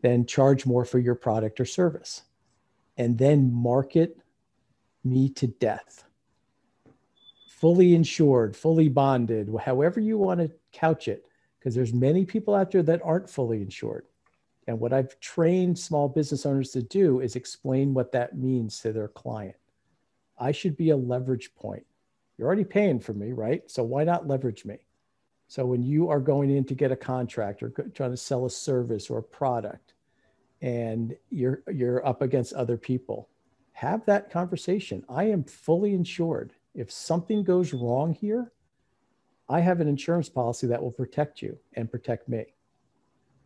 then 0.01 0.27
charge 0.27 0.65
more 0.65 0.85
for 0.85 0.99
your 0.99 1.15
product 1.15 1.61
or 1.61 1.65
service 1.65 2.23
and 2.97 3.19
then 3.19 3.53
market 3.53 4.19
me 5.05 5.29
to 5.31 5.47
death. 5.47 6.05
Fully 7.49 7.95
insured, 7.95 8.57
fully 8.57 8.89
bonded, 8.89 9.51
however 9.65 10.01
you 10.01 10.19
want 10.19 10.41
to 10.41 10.51
couch 10.73 11.09
it, 11.09 11.25
because 11.59 11.75
there's 11.75 11.93
many 11.95 12.25
people 12.25 12.55
out 12.55 12.71
there 12.71 12.83
that 12.83 13.01
aren't 13.05 13.31
fully 13.31 13.63
insured. 13.63 14.07
And 14.67 14.79
what 14.79 14.93
I've 14.93 15.19
trained 15.21 15.79
small 15.79 16.09
business 16.09 16.47
owners 16.47 16.71
to 16.71 16.83
do 16.83 17.21
is 17.21 17.37
explain 17.37 17.95
what 17.95 18.13
that 18.13 18.37
means 18.37 18.81
to 18.81 18.93
their 18.93 19.09
client. 19.09 19.57
I 20.39 20.53
should 20.53 20.77
be 20.77 20.91
a 20.91 20.97
leverage 20.97 21.55
point. 21.55 21.87
You're 22.43 22.49
already 22.49 22.65
paying 22.65 22.99
for 22.99 23.13
me, 23.13 23.31
right? 23.31 23.71
So 23.71 23.85
why 23.85 24.03
not 24.03 24.27
leverage 24.27 24.65
me? 24.65 24.79
So 25.47 25.65
when 25.65 25.81
you 25.81 26.09
are 26.09 26.19
going 26.19 26.51
in 26.51 26.65
to 26.65 26.75
get 26.75 26.91
a 26.91 26.97
contract 26.97 27.63
or 27.63 27.69
trying 27.69 28.11
to 28.11 28.17
sell 28.17 28.47
a 28.47 28.51
service 28.51 29.09
or 29.09 29.19
a 29.19 29.23
product 29.23 29.95
and 30.61 31.15
you're 31.31 31.63
you're 31.73 32.05
up 32.05 32.21
against 32.21 32.53
other 32.55 32.77
people, 32.77 33.29
have 33.75 34.05
that 34.07 34.29
conversation. 34.29 35.05
I 35.09 35.27
am 35.27 35.45
fully 35.45 35.95
insured. 35.95 36.53
If 36.75 36.91
something 36.91 37.45
goes 37.45 37.73
wrong 37.73 38.13
here, 38.13 38.51
I 39.49 39.61
have 39.61 39.81
an 39.81 39.87
insurance 39.87 40.29
policy 40.29 40.67
that 40.67 40.83
will 40.83 40.91
protect 40.91 41.43
you 41.43 41.57
and 41.75 41.89
protect 41.89 42.29
me. 42.29 42.47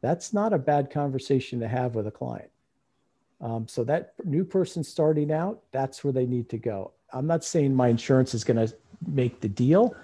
That's 0.01 0.33
not 0.33 0.55
a 0.55 0.59
bad 0.59 0.91
conversation 0.91 1.61
to 1.61 1.69
have 1.69 1.97
with 1.97 2.07
a 2.07 2.11
client. 2.11 2.51
Um, 3.43 3.69
so 3.69 3.85
that 3.85 4.15
new 4.25 4.47
person 4.47 4.83
starting 4.83 5.31
out, 5.31 5.61
that's 5.71 6.03
where 6.03 6.15
they 6.15 6.25
need 6.25 6.49
to 6.49 6.57
go. 6.57 6.93
I'm 7.13 7.27
not 7.27 7.45
saying 7.45 7.75
my 7.75 7.89
insurance 7.89 8.35
is 8.35 8.45
going 8.45 8.67
to 8.67 8.75
make 9.07 9.41
the 9.41 9.49
deal. 9.49 9.95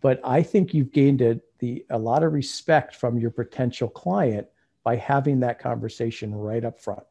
But 0.00 0.20
I 0.24 0.42
think 0.42 0.74
you've 0.74 0.92
gained 0.92 1.22
a, 1.22 1.40
the, 1.58 1.84
a 1.90 1.98
lot 1.98 2.22
of 2.22 2.32
respect 2.32 2.94
from 2.94 3.18
your 3.18 3.30
potential 3.30 3.88
client 3.88 4.46
by 4.84 4.96
having 4.96 5.40
that 5.40 5.58
conversation 5.58 6.34
right 6.34 6.64
up 6.64 6.80
front. 6.80 7.04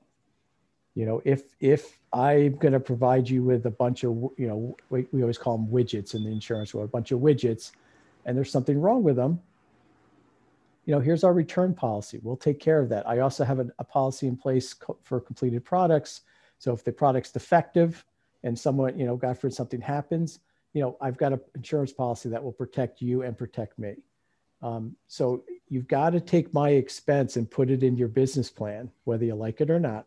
You 0.93 1.05
know, 1.05 1.21
if 1.25 1.55
if 1.59 1.99
I'm 2.13 2.55
going 2.55 2.71
to 2.71 2.79
provide 2.79 3.29
you 3.29 3.43
with 3.43 3.65
a 3.65 3.71
bunch 3.71 4.05
of, 4.05 4.11
you 4.37 4.47
know, 4.47 4.77
we, 4.89 5.07
we 5.11 5.21
always 5.21 5.37
call 5.37 5.57
them 5.57 5.67
widgets 5.67 6.13
in 6.15 6.23
the 6.23 6.31
insurance 6.31 6.73
world, 6.73 6.87
a 6.87 6.91
bunch 6.91 7.11
of 7.11 7.19
widgets, 7.19 7.71
and 8.25 8.37
there's 8.37 8.51
something 8.51 8.79
wrong 8.79 9.03
with 9.03 9.17
them, 9.17 9.41
you 10.85 10.93
know, 10.93 10.99
here's 10.99 11.23
our 11.23 11.33
return 11.33 11.73
policy. 11.73 12.19
We'll 12.21 12.37
take 12.37 12.59
care 12.59 12.79
of 12.79 12.89
that. 12.89 13.07
I 13.07 13.19
also 13.19 13.43
have 13.43 13.59
a, 13.59 13.67
a 13.79 13.83
policy 13.83 14.27
in 14.27 14.37
place 14.37 14.73
co- 14.73 14.97
for 15.01 15.19
completed 15.19 15.65
products. 15.65 16.21
So 16.59 16.73
if 16.73 16.83
the 16.83 16.91
product's 16.91 17.31
defective 17.31 18.05
and 18.43 18.57
someone, 18.57 18.97
you 18.97 19.05
know, 19.05 19.15
God 19.15 19.37
forbid 19.37 19.55
something 19.55 19.81
happens, 19.81 20.39
you 20.75 20.81
know, 20.81 20.97
I've 20.99 21.17
got 21.17 21.31
an 21.31 21.39
insurance 21.55 21.93
policy 21.93 22.27
that 22.29 22.43
will 22.43 22.51
protect 22.51 23.01
you 23.01 23.21
and 23.21 23.37
protect 23.37 23.79
me. 23.79 23.95
Um, 24.61 24.97
so 25.07 25.45
you've 25.69 25.87
got 25.87 26.09
to 26.09 26.19
take 26.19 26.53
my 26.53 26.71
expense 26.71 27.37
and 27.37 27.49
put 27.49 27.71
it 27.71 27.81
in 27.81 27.95
your 27.95 28.09
business 28.09 28.49
plan, 28.49 28.91
whether 29.05 29.23
you 29.23 29.35
like 29.35 29.61
it 29.61 29.71
or 29.71 29.79
not. 29.79 30.05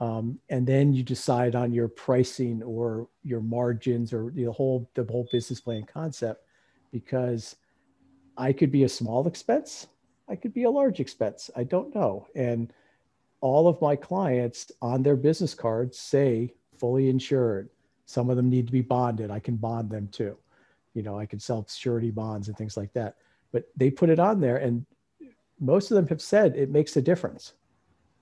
Um, 0.00 0.38
and 0.48 0.66
then 0.66 0.94
you 0.94 1.02
decide 1.02 1.54
on 1.54 1.74
your 1.74 1.88
pricing 1.88 2.62
or 2.62 3.08
your 3.22 3.40
margins 3.40 4.14
or 4.14 4.30
the 4.34 4.50
whole 4.50 4.90
the 4.94 5.04
whole 5.04 5.28
business 5.30 5.60
plan 5.60 5.84
concept, 5.84 6.42
because 6.90 7.56
I 8.38 8.54
could 8.54 8.72
be 8.72 8.84
a 8.84 8.88
small 8.88 9.26
expense, 9.26 9.88
I 10.26 10.36
could 10.36 10.54
be 10.54 10.64
a 10.64 10.70
large 10.70 11.00
expense. 11.00 11.50
I 11.54 11.64
don't 11.64 11.94
know. 11.94 12.26
And 12.34 12.72
all 13.42 13.68
of 13.68 13.80
my 13.82 13.94
clients 13.94 14.72
on 14.80 15.02
their 15.02 15.16
business 15.16 15.54
cards 15.54 15.98
say 15.98 16.54
fully 16.78 17.10
insured, 17.10 17.68
some 18.06 18.30
of 18.30 18.36
them 18.36 18.48
need 18.48 18.66
to 18.66 18.72
be 18.72 18.80
bonded. 18.80 19.30
I 19.30 19.40
can 19.40 19.56
bond 19.56 19.90
them 19.90 20.08
too. 20.08 20.36
You 20.94 21.02
know, 21.02 21.18
I 21.18 21.26
can 21.26 21.38
sell 21.38 21.66
surety 21.68 22.10
bonds 22.10 22.48
and 22.48 22.56
things 22.56 22.76
like 22.76 22.92
that. 22.94 23.16
But 23.52 23.68
they 23.76 23.90
put 23.90 24.08
it 24.08 24.18
on 24.18 24.40
there, 24.40 24.56
and 24.56 24.86
most 25.60 25.90
of 25.90 25.96
them 25.96 26.08
have 26.08 26.22
said 26.22 26.56
it 26.56 26.70
makes 26.70 26.96
a 26.96 27.02
difference. 27.02 27.54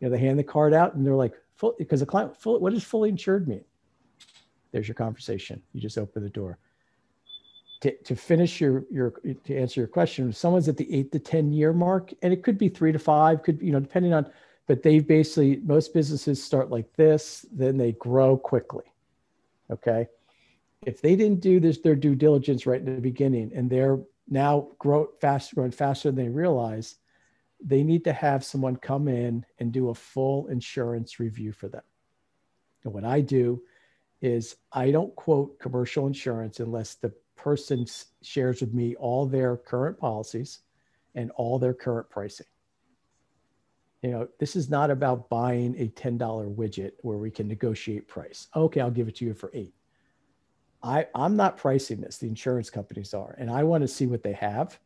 You 0.01 0.09
know, 0.09 0.17
they 0.17 0.21
hand 0.21 0.39
the 0.39 0.45
card 0.45 0.75
out 0.75 0.95
and 0.95 1.07
they're 1.07 1.15
like, 1.15 1.35
because 1.79 2.01
the 2.01 2.07
client, 2.07 2.37
full, 2.37 2.59
what 2.61 2.73
does 2.73 2.85
fully 2.85 3.09
insured 3.09 3.49
mean? 3.49 3.65
There's 4.73 4.89
your 4.89 4.97
conversation. 4.97 5.63
You 5.73 5.81
just 5.81 5.99
open 5.99 6.23
the 6.23 6.29
door. 6.29 6.59
To, 7.83 7.95
to 8.05 8.17
finish 8.17 8.61
your 8.61 8.85
your 8.91 9.11
to 9.45 9.57
answer 9.57 9.81
your 9.81 9.89
question, 9.89 10.31
if 10.31 10.37
someone's 10.37 10.69
at 10.69 10.77
the 10.77 10.93
eight 10.93 11.13
to 11.13 11.19
ten 11.19 11.53
year 11.53 11.73
mark, 11.73 12.13
and 12.23 12.33
it 12.33 12.43
could 12.43 12.57
be 12.57 12.69
three 12.69 12.93
to 12.93 12.99
five, 12.99 13.43
could 13.43 13.61
you 13.61 13.73
know 13.73 13.81
depending 13.81 14.15
on, 14.15 14.31
but 14.67 14.83
they 14.83 15.01
basically 15.01 15.61
most 15.65 15.93
businesses 15.93 16.43
start 16.43 16.71
like 16.71 16.91
this, 16.97 17.45
then 17.53 17.77
they 17.77 17.93
grow 17.93 18.39
quickly. 18.39 18.85
Okay. 19.71 20.07
If 20.83 21.01
they 21.01 21.17
didn't 21.17 21.41
do 21.41 21.61
this, 21.61 21.79
their 21.79 21.97
due 21.97 22.15
diligence 22.15 22.67
right 22.67 22.81
in 22.81 22.95
the 22.95 23.01
beginning, 23.01 23.53
and 23.55 23.71
they're 23.71 24.01
now 24.29 24.69
grow 24.79 25.09
fast, 25.21 25.55
growing 25.55 25.71
faster 25.71 26.11
than 26.11 26.17
they 26.25 26.29
realize, 26.29 26.97
they 27.65 27.83
need 27.83 28.05
to 28.05 28.13
have 28.13 28.45
someone 28.45 28.77
come 28.77 29.09
in 29.09 29.45
and 29.59 29.73
do 29.73 29.89
a 29.89 29.95
full 29.95 30.49
insurance 30.49 31.19
review 31.19 31.53
for 31.53 31.69
them. 31.69 31.83
And 32.85 32.93
what 32.93 33.05
I 33.05 33.23
do 33.23 33.63
is 34.21 34.57
I 34.73 34.91
don't 34.91 35.15
quote 35.17 35.59
commercial 35.59 36.07
insurance 36.07 36.61
unless 36.61 36.95
the 36.95 37.13
person 37.37 37.87
shares 38.23 38.61
with 38.61 38.75
me 38.75 38.95
all 38.97 39.27
their 39.27 39.57
current 39.57 39.99
policies 39.99 40.61
and 41.15 41.31
all 41.33 41.59
their 41.59 41.75
current 41.75 42.11
pricing. 42.11 42.47
You 44.05 44.11
know, 44.11 44.29
this 44.39 44.55
is 44.55 44.69
not 44.69 44.91
about 44.91 45.31
buying 45.31 45.75
a 45.79 45.89
$10 45.89 46.19
widget 46.55 46.93
where 47.01 47.17
we 47.17 47.31
can 47.31 47.49
negotiate 47.49 48.07
price. 48.07 48.49
Okay, 48.55 48.83
I'll 48.83 48.91
give 48.91 49.09
it 49.09 49.17
to 49.17 49.25
you 49.25 49.33
for 49.33 49.51
eight. 49.55 49.73
I, 50.83 51.07
I'm 51.15 51.37
not 51.37 51.57
pricing 51.57 52.03
this, 52.03 52.19
the 52.19 52.29
insurance 52.29 52.69
companies 52.69 53.15
are, 53.15 53.35
and 53.39 53.51
I 53.51 53.63
want 53.63 53.81
to 53.81 53.89
see 53.89 54.07
what 54.07 54.23
they 54.23 54.35
have. 54.35 54.79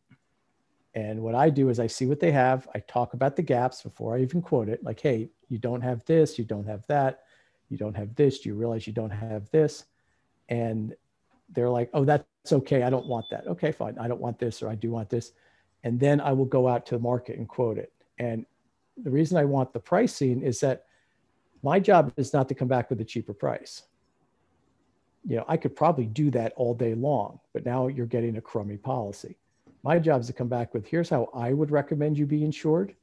And 0.95 1.21
what 1.21 1.35
I 1.35 1.51
do 1.51 1.69
is 1.69 1.81
I 1.81 1.89
see 1.89 2.07
what 2.07 2.21
they 2.21 2.31
have. 2.31 2.69
I 2.77 2.79
talk 2.79 3.13
about 3.13 3.35
the 3.35 3.43
gaps 3.43 3.83
before 3.83 4.17
I 4.17 4.21
even 4.21 4.41
quote 4.41 4.69
it. 4.69 4.85
Like, 4.85 5.01
hey, 5.01 5.31
you 5.49 5.59
don't 5.59 5.81
have 5.81 6.05
this, 6.05 6.39
you 6.39 6.45
don't 6.45 6.69
have 6.69 6.87
that, 6.87 7.25
you 7.71 7.77
don't 7.77 7.97
have 7.97 8.15
this. 8.15 8.39
Do 8.39 8.51
you 8.51 8.55
realize 8.55 8.87
you 8.87 8.93
don't 8.93 9.11
have 9.11 9.51
this? 9.51 9.87
And 10.49 10.95
they're 11.49 11.69
like, 11.69 11.91
oh, 11.93 12.05
that's 12.05 12.25
okay. 12.53 12.85
I 12.85 12.91
don't 12.91 13.07
want 13.07 13.27
that. 13.33 13.49
Okay, 13.49 13.73
fine. 13.73 13.99
I 13.99 14.07
don't 14.07 14.21
want 14.21 14.39
this, 14.39 14.63
or 14.63 14.69
I 14.69 14.77
do 14.77 14.93
want 14.93 15.11
this. 15.11 15.33
And 15.83 15.99
then 15.99 16.21
I 16.21 16.33
will 16.33 16.45
go 16.45 16.69
out 16.69 16.87
to 16.87 16.95
the 16.95 17.03
market 17.03 17.37
and 17.37 17.49
quote 17.49 17.79
it. 17.79 17.93
And 18.21 18.47
the 19.03 19.11
reason 19.11 19.37
I 19.37 19.45
want 19.45 19.73
the 19.73 19.81
pricing 19.81 20.43
is 20.43 20.61
that 20.61 20.85
my 21.63 21.81
job 21.81 22.13
is 22.17 22.33
not 22.33 22.49
to 22.49 22.55
come 22.55 22.69
back 22.69 22.91
with 22.91 23.01
a 23.01 23.05
cheaper 23.05 23.35
price. 23.35 23.83
You 25.27 25.37
know, 25.37 25.45
I 25.49 25.57
could 25.57 25.75
probably 25.77 26.07
do 26.07 26.31
that 26.31 26.53
all 26.57 26.75
day 26.75 26.95
long, 26.95 27.41
but 27.53 27.67
now 27.67 27.89
you're 27.89 28.07
getting 28.07 28.37
a 28.37 28.41
crummy 28.41 28.77
policy. 28.77 29.37
My 29.83 29.99
job 29.99 30.21
is 30.21 30.27
to 30.29 30.33
come 30.33 30.49
back 30.49 30.75
with 30.75 30.87
here's 30.87 31.09
how 31.11 31.29
I 31.35 31.53
would 31.53 31.71
recommend 31.71 32.19
you 32.19 32.27
be 32.27 32.45
insured. 32.45 32.95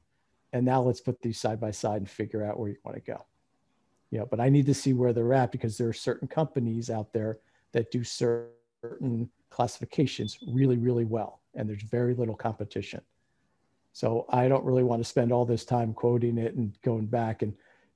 and 0.55 0.65
now 0.65 0.81
let's 0.81 1.01
put 1.01 1.21
these 1.21 1.37
side 1.37 1.59
by 1.59 1.69
side 1.71 1.97
and 1.97 2.09
figure 2.09 2.41
out 2.41 2.57
where 2.57 2.69
you 2.69 2.77
want 2.85 2.95
to 2.95 3.01
go. 3.01 3.25
You 4.09 4.19
know, 4.19 4.25
but 4.25 4.39
I 4.39 4.47
need 4.47 4.65
to 4.67 4.73
see 4.73 4.93
where 4.93 5.11
they're 5.11 5.33
at 5.33 5.51
because 5.51 5.77
there 5.77 5.89
are 5.89 5.93
certain 5.93 6.29
companies 6.29 6.89
out 6.89 7.11
there 7.11 7.39
that 7.73 7.91
do 7.91 8.05
certain 8.05 9.29
classifications 9.49 10.37
really, 10.47 10.77
really 10.77 11.03
well, 11.03 11.41
and 11.55 11.67
there's 11.67 11.83
very 11.83 12.13
little 12.13 12.35
competition. 12.35 13.01
So 13.95 14.25
I 14.27 14.49
don't 14.49 14.65
really 14.65 14.83
want 14.83 15.01
to 15.01 15.07
spend 15.07 15.31
all 15.31 15.45
this 15.45 15.63
time 15.63 15.93
quoting 15.93 16.37
it 16.37 16.55
and 16.55 16.77
going 16.81 17.05
back 17.05 17.43
and 17.43 17.53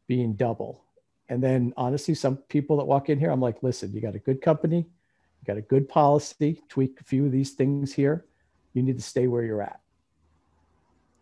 being 0.08 0.32
double. 0.32 0.86
And 1.28 1.43
then 1.43 1.74
honestly, 1.76 2.16
some 2.16 2.38
people 2.38 2.78
that 2.78 2.86
walk 2.86 3.10
in 3.10 3.20
here, 3.20 3.30
I'm 3.30 3.41
like, 3.41 3.62
listen, 3.64 3.91
you 3.91 4.00
got 4.00 4.16
a 4.16 4.20
good 4.20 4.41
company, 4.41 4.78
you 4.78 5.45
got 5.45 5.58
a 5.58 5.62
good 5.62 5.89
policy, 5.89 6.64
tweak 6.70 7.02
a 7.02 7.04
few 7.04 7.26
of 7.26 7.34
these 7.34 7.52
things 7.52 7.93
here. 7.93 8.24
You 8.72 8.82
need 8.82 8.95
to 8.95 9.04
stay 9.04 9.28
where 9.28 9.43
you're 9.43 9.62
at. 9.62 9.82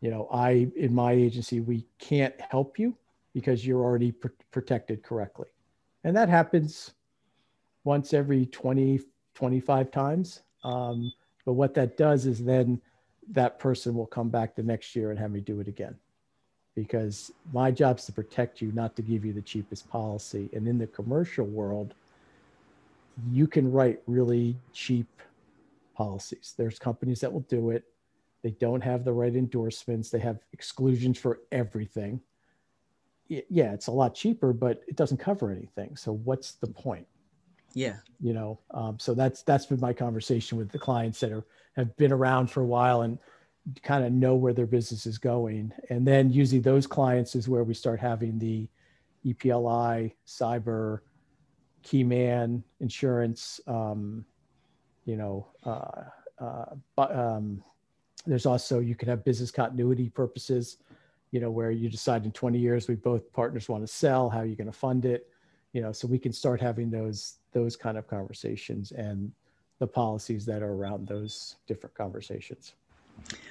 You 0.02 0.12
know, 0.12 0.30
I, 0.32 0.68
in 0.76 0.94
my 0.94 1.12
agency, 1.12 1.60
we 1.60 1.84
can't 1.98 2.40
help 2.40 2.78
you 2.78 2.96
because 3.34 3.66
you're 3.66 3.84
already 3.84 4.12
pr- 4.12 4.28
protected 4.52 5.02
correctly. 5.02 5.48
And 6.04 6.16
that 6.16 6.30
happens 6.30 6.92
once 7.84 8.14
every 8.14 8.46
20, 8.46 9.00
25 9.34 9.90
times. 9.90 10.42
Um, 10.64 11.12
but 11.46 11.54
what 11.54 11.74
that 11.74 11.98
does 11.98 12.28
is 12.28 12.46
then 12.46 12.80
that 13.32 13.60
person 13.60 13.96
will 13.96 14.06
come 14.06 14.30
back 14.30 14.56
the 14.56 14.64
next 14.64 14.96
year 14.96 15.12
and 15.12 15.20
have 15.20 15.32
me 15.32 15.42
do 15.42 15.60
it 15.60 15.68
again 15.68 15.96
because 16.76 17.32
my 17.52 17.72
job 17.72 17.98
is 17.98 18.06
to 18.06 18.12
protect 18.12 18.62
you, 18.62 18.72
not 18.72 18.96
to 18.96 19.02
give 19.02 19.26
you 19.26 19.34
the 19.34 19.42
cheapest 19.42 19.90
policy. 19.90 20.48
And 20.54 20.68
in 20.68 20.78
the 20.78 20.86
commercial 20.86 21.46
world, 21.46 21.96
you 23.32 23.48
can 23.48 23.72
write 23.72 24.00
really 24.06 24.56
cheap 24.74 25.08
policies. 25.96 26.54
There's 26.56 26.78
companies 26.78 27.20
that 27.22 27.34
will 27.34 27.46
do 27.50 27.72
it. 27.72 27.84
They 28.44 28.52
don't 28.52 28.82
have 28.82 29.04
the 29.04 29.12
right 29.12 29.36
endorsements. 29.36 30.12
They 30.12 30.20
have 30.20 30.38
exclusions 30.54 31.18
for 31.18 31.40
everything. 31.52 32.22
Yeah, 33.28 33.74
it's 33.74 33.88
a 33.88 33.92
lot 33.92 34.14
cheaper, 34.14 34.54
but 34.54 34.84
it 34.88 34.96
doesn't 34.96 35.18
cover 35.18 35.52
anything. 35.52 35.98
So 35.98 36.14
what's 36.14 36.54
the 36.54 36.68
point? 36.68 37.08
Yeah. 37.78 37.98
You 38.20 38.34
know, 38.34 38.60
um, 38.72 38.98
so 38.98 39.14
that's 39.14 39.44
that's 39.44 39.68
been 39.68 39.80
my 39.80 39.94
conversation 39.94 40.58
with 40.58 40.72
the 40.72 40.80
clients 40.80 41.20
that 41.20 41.32
are 41.32 41.46
have 41.76 41.96
been 41.96 42.12
around 42.12 42.48
for 42.48 42.62
a 42.62 42.66
while 42.66 43.02
and 43.02 43.20
kind 43.84 44.04
of 44.04 44.12
know 44.12 44.34
where 44.34 44.54
their 44.54 44.66
business 44.66 45.06
is 45.06 45.20
going. 45.20 45.72
And 45.92 46.08
then 46.08 46.32
usually 46.32 46.60
those 46.60 46.88
clients 46.88 47.36
is 47.36 47.48
where 47.48 47.64
we 47.64 47.76
start 47.76 48.00
having 48.00 48.40
the 48.40 48.68
EPLI, 49.24 50.14
cyber, 50.26 51.02
keyman, 51.84 52.64
insurance, 52.80 53.62
um, 53.68 54.26
you 55.06 55.16
know, 55.16 55.48
uh, 55.64 56.06
uh, 56.44 56.76
but 56.96 57.16
um, 57.16 57.64
there's 58.26 58.48
also, 58.48 58.80
you 58.80 58.96
can 58.96 59.08
have 59.08 59.24
business 59.24 59.52
continuity 59.52 60.10
purposes, 60.10 60.78
you 61.30 61.40
know, 61.40 61.52
where 61.52 61.70
you 61.70 61.90
decide 61.90 62.26
in 62.26 62.32
20 62.32 62.58
years, 62.58 62.88
we 62.88 62.96
both 62.96 63.32
partners 63.34 63.70
want 63.70 63.84
to 63.86 63.88
sell, 63.88 64.30
how 64.30 64.40
are 64.40 64.46
you 64.46 64.56
going 64.56 64.72
to 64.72 64.78
fund 64.78 65.06
it? 65.06 65.30
You 65.78 65.84
know, 65.84 65.92
so 65.92 66.08
we 66.08 66.18
can 66.18 66.34
start 66.34 66.60
having 66.60 66.90
those, 66.90 67.36
those 67.54 67.76
kind 67.76 68.00
of 68.00 68.08
conversations 68.08 68.94
and 68.94 69.32
the 69.78 69.86
policies 69.86 70.44
that 70.48 70.64
are 70.64 70.74
around 70.74 71.08
those 71.08 71.58
different 71.68 71.94
conversations. 71.94 72.74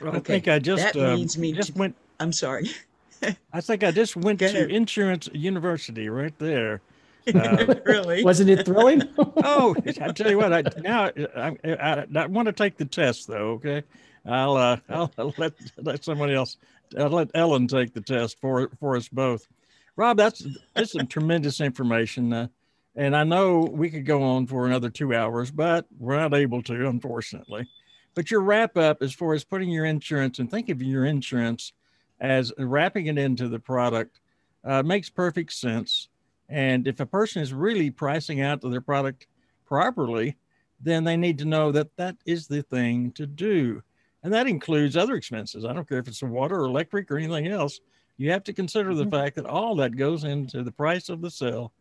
Okay. 0.02 0.16
I 0.16 0.18
think 0.18 0.48
I 0.48 0.58
just 0.58 0.82
that 0.92 0.96
uh, 0.96 1.16
me 1.40 1.52
just 1.52 1.74
to, 1.74 1.78
went. 1.78 1.94
I'm 2.18 2.32
sorry. 2.32 2.70
I 3.52 3.60
think 3.60 3.84
I 3.84 3.92
just 3.92 4.16
went 4.16 4.40
to 4.40 4.66
Insurance 4.66 5.28
University 5.32 6.08
right 6.08 6.36
there. 6.40 6.80
Uh, 7.32 7.74
really? 7.84 8.22
Wasn't 8.24 8.48
it 8.48 8.64
thrilling? 8.64 9.02
oh, 9.18 9.74
I 10.00 10.12
tell 10.12 10.30
you 10.30 10.38
what. 10.38 10.52
I 10.52 10.62
now 10.80 11.10
I, 11.36 11.56
I, 11.64 12.06
I, 12.14 12.26
want 12.26 12.46
to 12.46 12.52
take 12.52 12.76
the 12.76 12.84
test 12.84 13.26
though. 13.26 13.54
Okay, 13.54 13.82
I'll 14.24 14.56
uh, 14.56 14.76
I'll, 14.88 15.12
I'll 15.18 15.34
let 15.36 15.52
let 15.76 16.04
somebody 16.04 16.34
else. 16.34 16.56
I'll 16.96 17.10
let 17.10 17.30
Ellen 17.34 17.66
take 17.66 17.94
the 17.94 18.00
test 18.00 18.40
for 18.40 18.70
for 18.78 18.96
us 18.96 19.08
both. 19.08 19.48
Rob, 19.96 20.18
that's 20.18 20.46
that's 20.74 20.92
some 20.92 21.06
tremendous 21.06 21.60
information. 21.60 22.32
Uh, 22.32 22.48
and 22.94 23.16
I 23.16 23.24
know 23.24 23.60
we 23.60 23.90
could 23.90 24.06
go 24.06 24.22
on 24.22 24.46
for 24.46 24.66
another 24.66 24.90
two 24.90 25.14
hours, 25.14 25.50
but 25.50 25.86
we're 25.98 26.16
not 26.16 26.34
able 26.34 26.62
to, 26.62 26.88
unfortunately. 26.88 27.68
But 28.14 28.30
your 28.30 28.40
wrap 28.40 28.76
up 28.78 29.02
as 29.02 29.12
far 29.12 29.34
as 29.34 29.44
putting 29.44 29.68
your 29.68 29.84
insurance 29.84 30.38
and 30.38 30.50
think 30.50 30.70
of 30.70 30.82
your 30.82 31.04
insurance 31.04 31.72
as 32.20 32.52
wrapping 32.58 33.06
it 33.06 33.18
into 33.18 33.48
the 33.48 33.58
product 33.58 34.20
uh, 34.64 34.82
makes 34.82 35.10
perfect 35.10 35.52
sense. 35.52 36.08
And 36.48 36.86
if 36.88 37.00
a 37.00 37.06
person 37.06 37.42
is 37.42 37.52
really 37.52 37.90
pricing 37.90 38.40
out 38.40 38.62
their 38.62 38.80
product 38.80 39.26
properly, 39.66 40.36
then 40.80 41.04
they 41.04 41.16
need 41.16 41.38
to 41.38 41.44
know 41.44 41.72
that 41.72 41.94
that 41.96 42.16
is 42.24 42.46
the 42.46 42.62
thing 42.62 43.12
to 43.12 43.26
do. 43.26 43.82
And 44.22 44.32
that 44.32 44.46
includes 44.46 44.96
other 44.96 45.14
expenses. 45.14 45.64
I 45.64 45.72
don't 45.72 45.88
care 45.88 45.98
if 45.98 46.08
it's 46.08 46.22
water 46.22 46.60
or 46.60 46.64
electric 46.64 47.10
or 47.10 47.18
anything 47.18 47.48
else. 47.48 47.80
You 48.16 48.30
have 48.30 48.44
to 48.44 48.52
consider 48.52 48.94
the 48.94 49.02
mm-hmm. 49.02 49.10
fact 49.10 49.36
that 49.36 49.46
all 49.46 49.76
that 49.76 49.96
goes 49.96 50.24
into 50.24 50.62
the 50.62 50.72
price 50.72 51.08
of 51.08 51.20
the 51.20 51.30
sale 51.30 51.72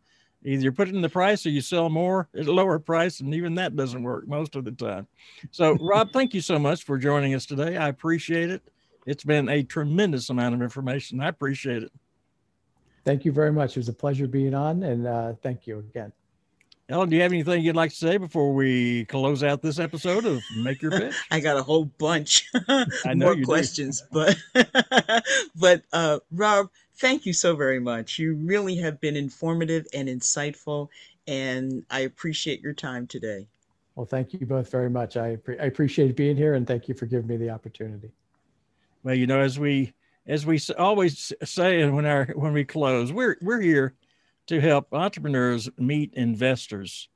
either 0.44 0.62
you 0.62 0.72
put 0.72 0.88
it 0.88 0.94
in 0.94 1.02
the 1.02 1.08
price 1.08 1.44
or 1.44 1.50
you 1.50 1.60
sell 1.60 1.88
more 1.88 2.28
at 2.34 2.46
a 2.46 2.52
lower 2.52 2.78
price 2.78 3.20
and 3.20 3.34
even 3.34 3.54
that 3.56 3.74
doesn't 3.74 4.02
work 4.02 4.28
most 4.28 4.54
of 4.54 4.64
the 4.64 4.72
time. 4.72 5.06
So 5.50 5.76
rob 5.80 6.12
thank 6.12 6.34
you 6.34 6.40
so 6.40 6.58
much 6.58 6.84
for 6.84 6.98
joining 6.98 7.34
us 7.34 7.46
today. 7.46 7.76
I 7.76 7.88
appreciate 7.88 8.50
it. 8.50 8.62
It's 9.06 9.24
been 9.24 9.48
a 9.48 9.62
tremendous 9.62 10.30
amount 10.30 10.54
of 10.54 10.62
information. 10.62 11.20
I 11.20 11.28
appreciate 11.28 11.82
it. 11.82 11.92
Thank 13.04 13.24
you 13.24 13.32
very 13.32 13.52
much. 13.52 13.76
It 13.76 13.80
was 13.80 13.88
a 13.88 13.92
pleasure 13.92 14.26
being 14.26 14.54
on 14.54 14.82
and 14.82 15.06
uh, 15.06 15.34
thank 15.42 15.66
you 15.66 15.78
again 15.78 16.12
Ellen, 16.88 17.08
do 17.08 17.16
you 17.16 17.22
have 17.22 17.32
anything 17.32 17.64
you'd 17.64 17.74
like 17.74 17.90
to 17.90 17.96
say 17.96 18.16
before 18.16 18.54
we 18.54 19.06
close 19.06 19.42
out 19.42 19.60
this 19.60 19.80
episode 19.80 20.24
of 20.24 20.40
Make 20.56 20.82
Your 20.82 20.92
Pitch? 20.92 21.16
I 21.32 21.40
got 21.40 21.56
a 21.56 21.62
whole 21.62 21.86
bunch 21.86 22.48
more 23.14 23.36
questions, 23.42 24.04
but 24.12 24.36
but 25.56 25.82
uh, 25.92 26.20
Rob, 26.30 26.68
thank 26.98 27.26
you 27.26 27.32
so 27.32 27.56
very 27.56 27.80
much. 27.80 28.20
You 28.20 28.34
really 28.36 28.76
have 28.76 29.00
been 29.00 29.16
informative 29.16 29.84
and 29.92 30.08
insightful, 30.08 30.88
and 31.26 31.84
I 31.90 32.00
appreciate 32.00 32.60
your 32.60 32.72
time 32.72 33.08
today. 33.08 33.48
Well, 33.96 34.06
thank 34.06 34.32
you 34.32 34.46
both 34.46 34.70
very 34.70 34.90
much. 34.90 35.16
I, 35.16 35.38
I 35.60 35.64
appreciate 35.64 36.14
being 36.14 36.36
here, 36.36 36.54
and 36.54 36.68
thank 36.68 36.86
you 36.86 36.94
for 36.94 37.06
giving 37.06 37.26
me 37.26 37.36
the 37.36 37.50
opportunity. 37.50 38.12
Well, 39.02 39.16
you 39.16 39.26
know, 39.26 39.40
as 39.40 39.58
we 39.58 39.92
as 40.28 40.46
we 40.46 40.60
always 40.78 41.32
say 41.42 41.88
when 41.90 42.06
our 42.06 42.26
when 42.26 42.52
we 42.52 42.64
close, 42.64 43.12
we're 43.12 43.38
we're 43.42 43.60
here 43.60 43.94
to 44.46 44.60
help 44.60 44.92
entrepreneurs 44.92 45.68
meet 45.78 46.14
investors. 46.14 47.08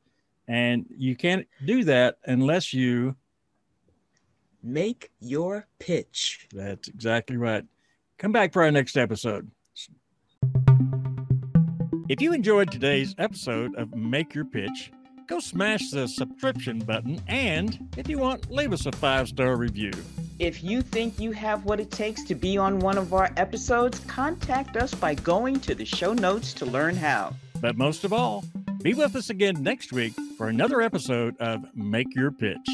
And 0.48 0.86
you 0.90 1.14
can't 1.16 1.46
do 1.64 1.84
that 1.84 2.18
unless 2.24 2.74
you 2.74 3.16
make 4.62 5.10
your 5.20 5.66
pitch. 5.78 6.48
That's 6.52 6.88
exactly 6.88 7.36
right. 7.36 7.64
Come 8.18 8.32
back 8.32 8.52
for 8.52 8.62
our 8.62 8.70
next 8.70 8.96
episode. 8.96 9.50
If 12.08 12.20
you 12.20 12.32
enjoyed 12.32 12.72
today's 12.72 13.14
episode 13.18 13.76
of 13.76 13.94
Make 13.94 14.34
Your 14.34 14.44
Pitch, 14.44 14.90
go 15.30 15.38
smash 15.38 15.90
the 15.90 16.08
subscription 16.08 16.80
button 16.80 17.22
and, 17.28 17.88
if 17.96 18.08
you 18.08 18.18
want, 18.18 18.50
leave 18.50 18.72
us 18.72 18.86
a 18.86 18.92
five 18.92 19.28
star 19.28 19.56
review. 19.56 19.92
If 20.40 20.64
you 20.64 20.82
think 20.82 21.20
you 21.20 21.30
have 21.32 21.64
what 21.64 21.78
it 21.78 21.92
takes 21.92 22.24
to 22.24 22.34
be 22.34 22.58
on 22.58 22.80
one 22.80 22.98
of 22.98 23.14
our 23.14 23.30
episodes, 23.36 24.00
contact 24.00 24.76
us 24.76 24.92
by 24.92 25.14
going 25.14 25.60
to 25.60 25.74
the 25.74 25.84
show 25.84 26.12
notes 26.12 26.52
to 26.54 26.66
learn 26.66 26.96
how. 26.96 27.34
But 27.60 27.78
most 27.78 28.02
of 28.04 28.12
all, 28.12 28.44
be 28.82 28.94
with 28.94 29.14
us 29.14 29.30
again 29.30 29.62
next 29.62 29.92
week 29.92 30.14
for 30.36 30.48
another 30.48 30.80
episode 30.80 31.36
of 31.38 31.64
Make 31.76 32.12
Your 32.16 32.32
Pitch. 32.32 32.68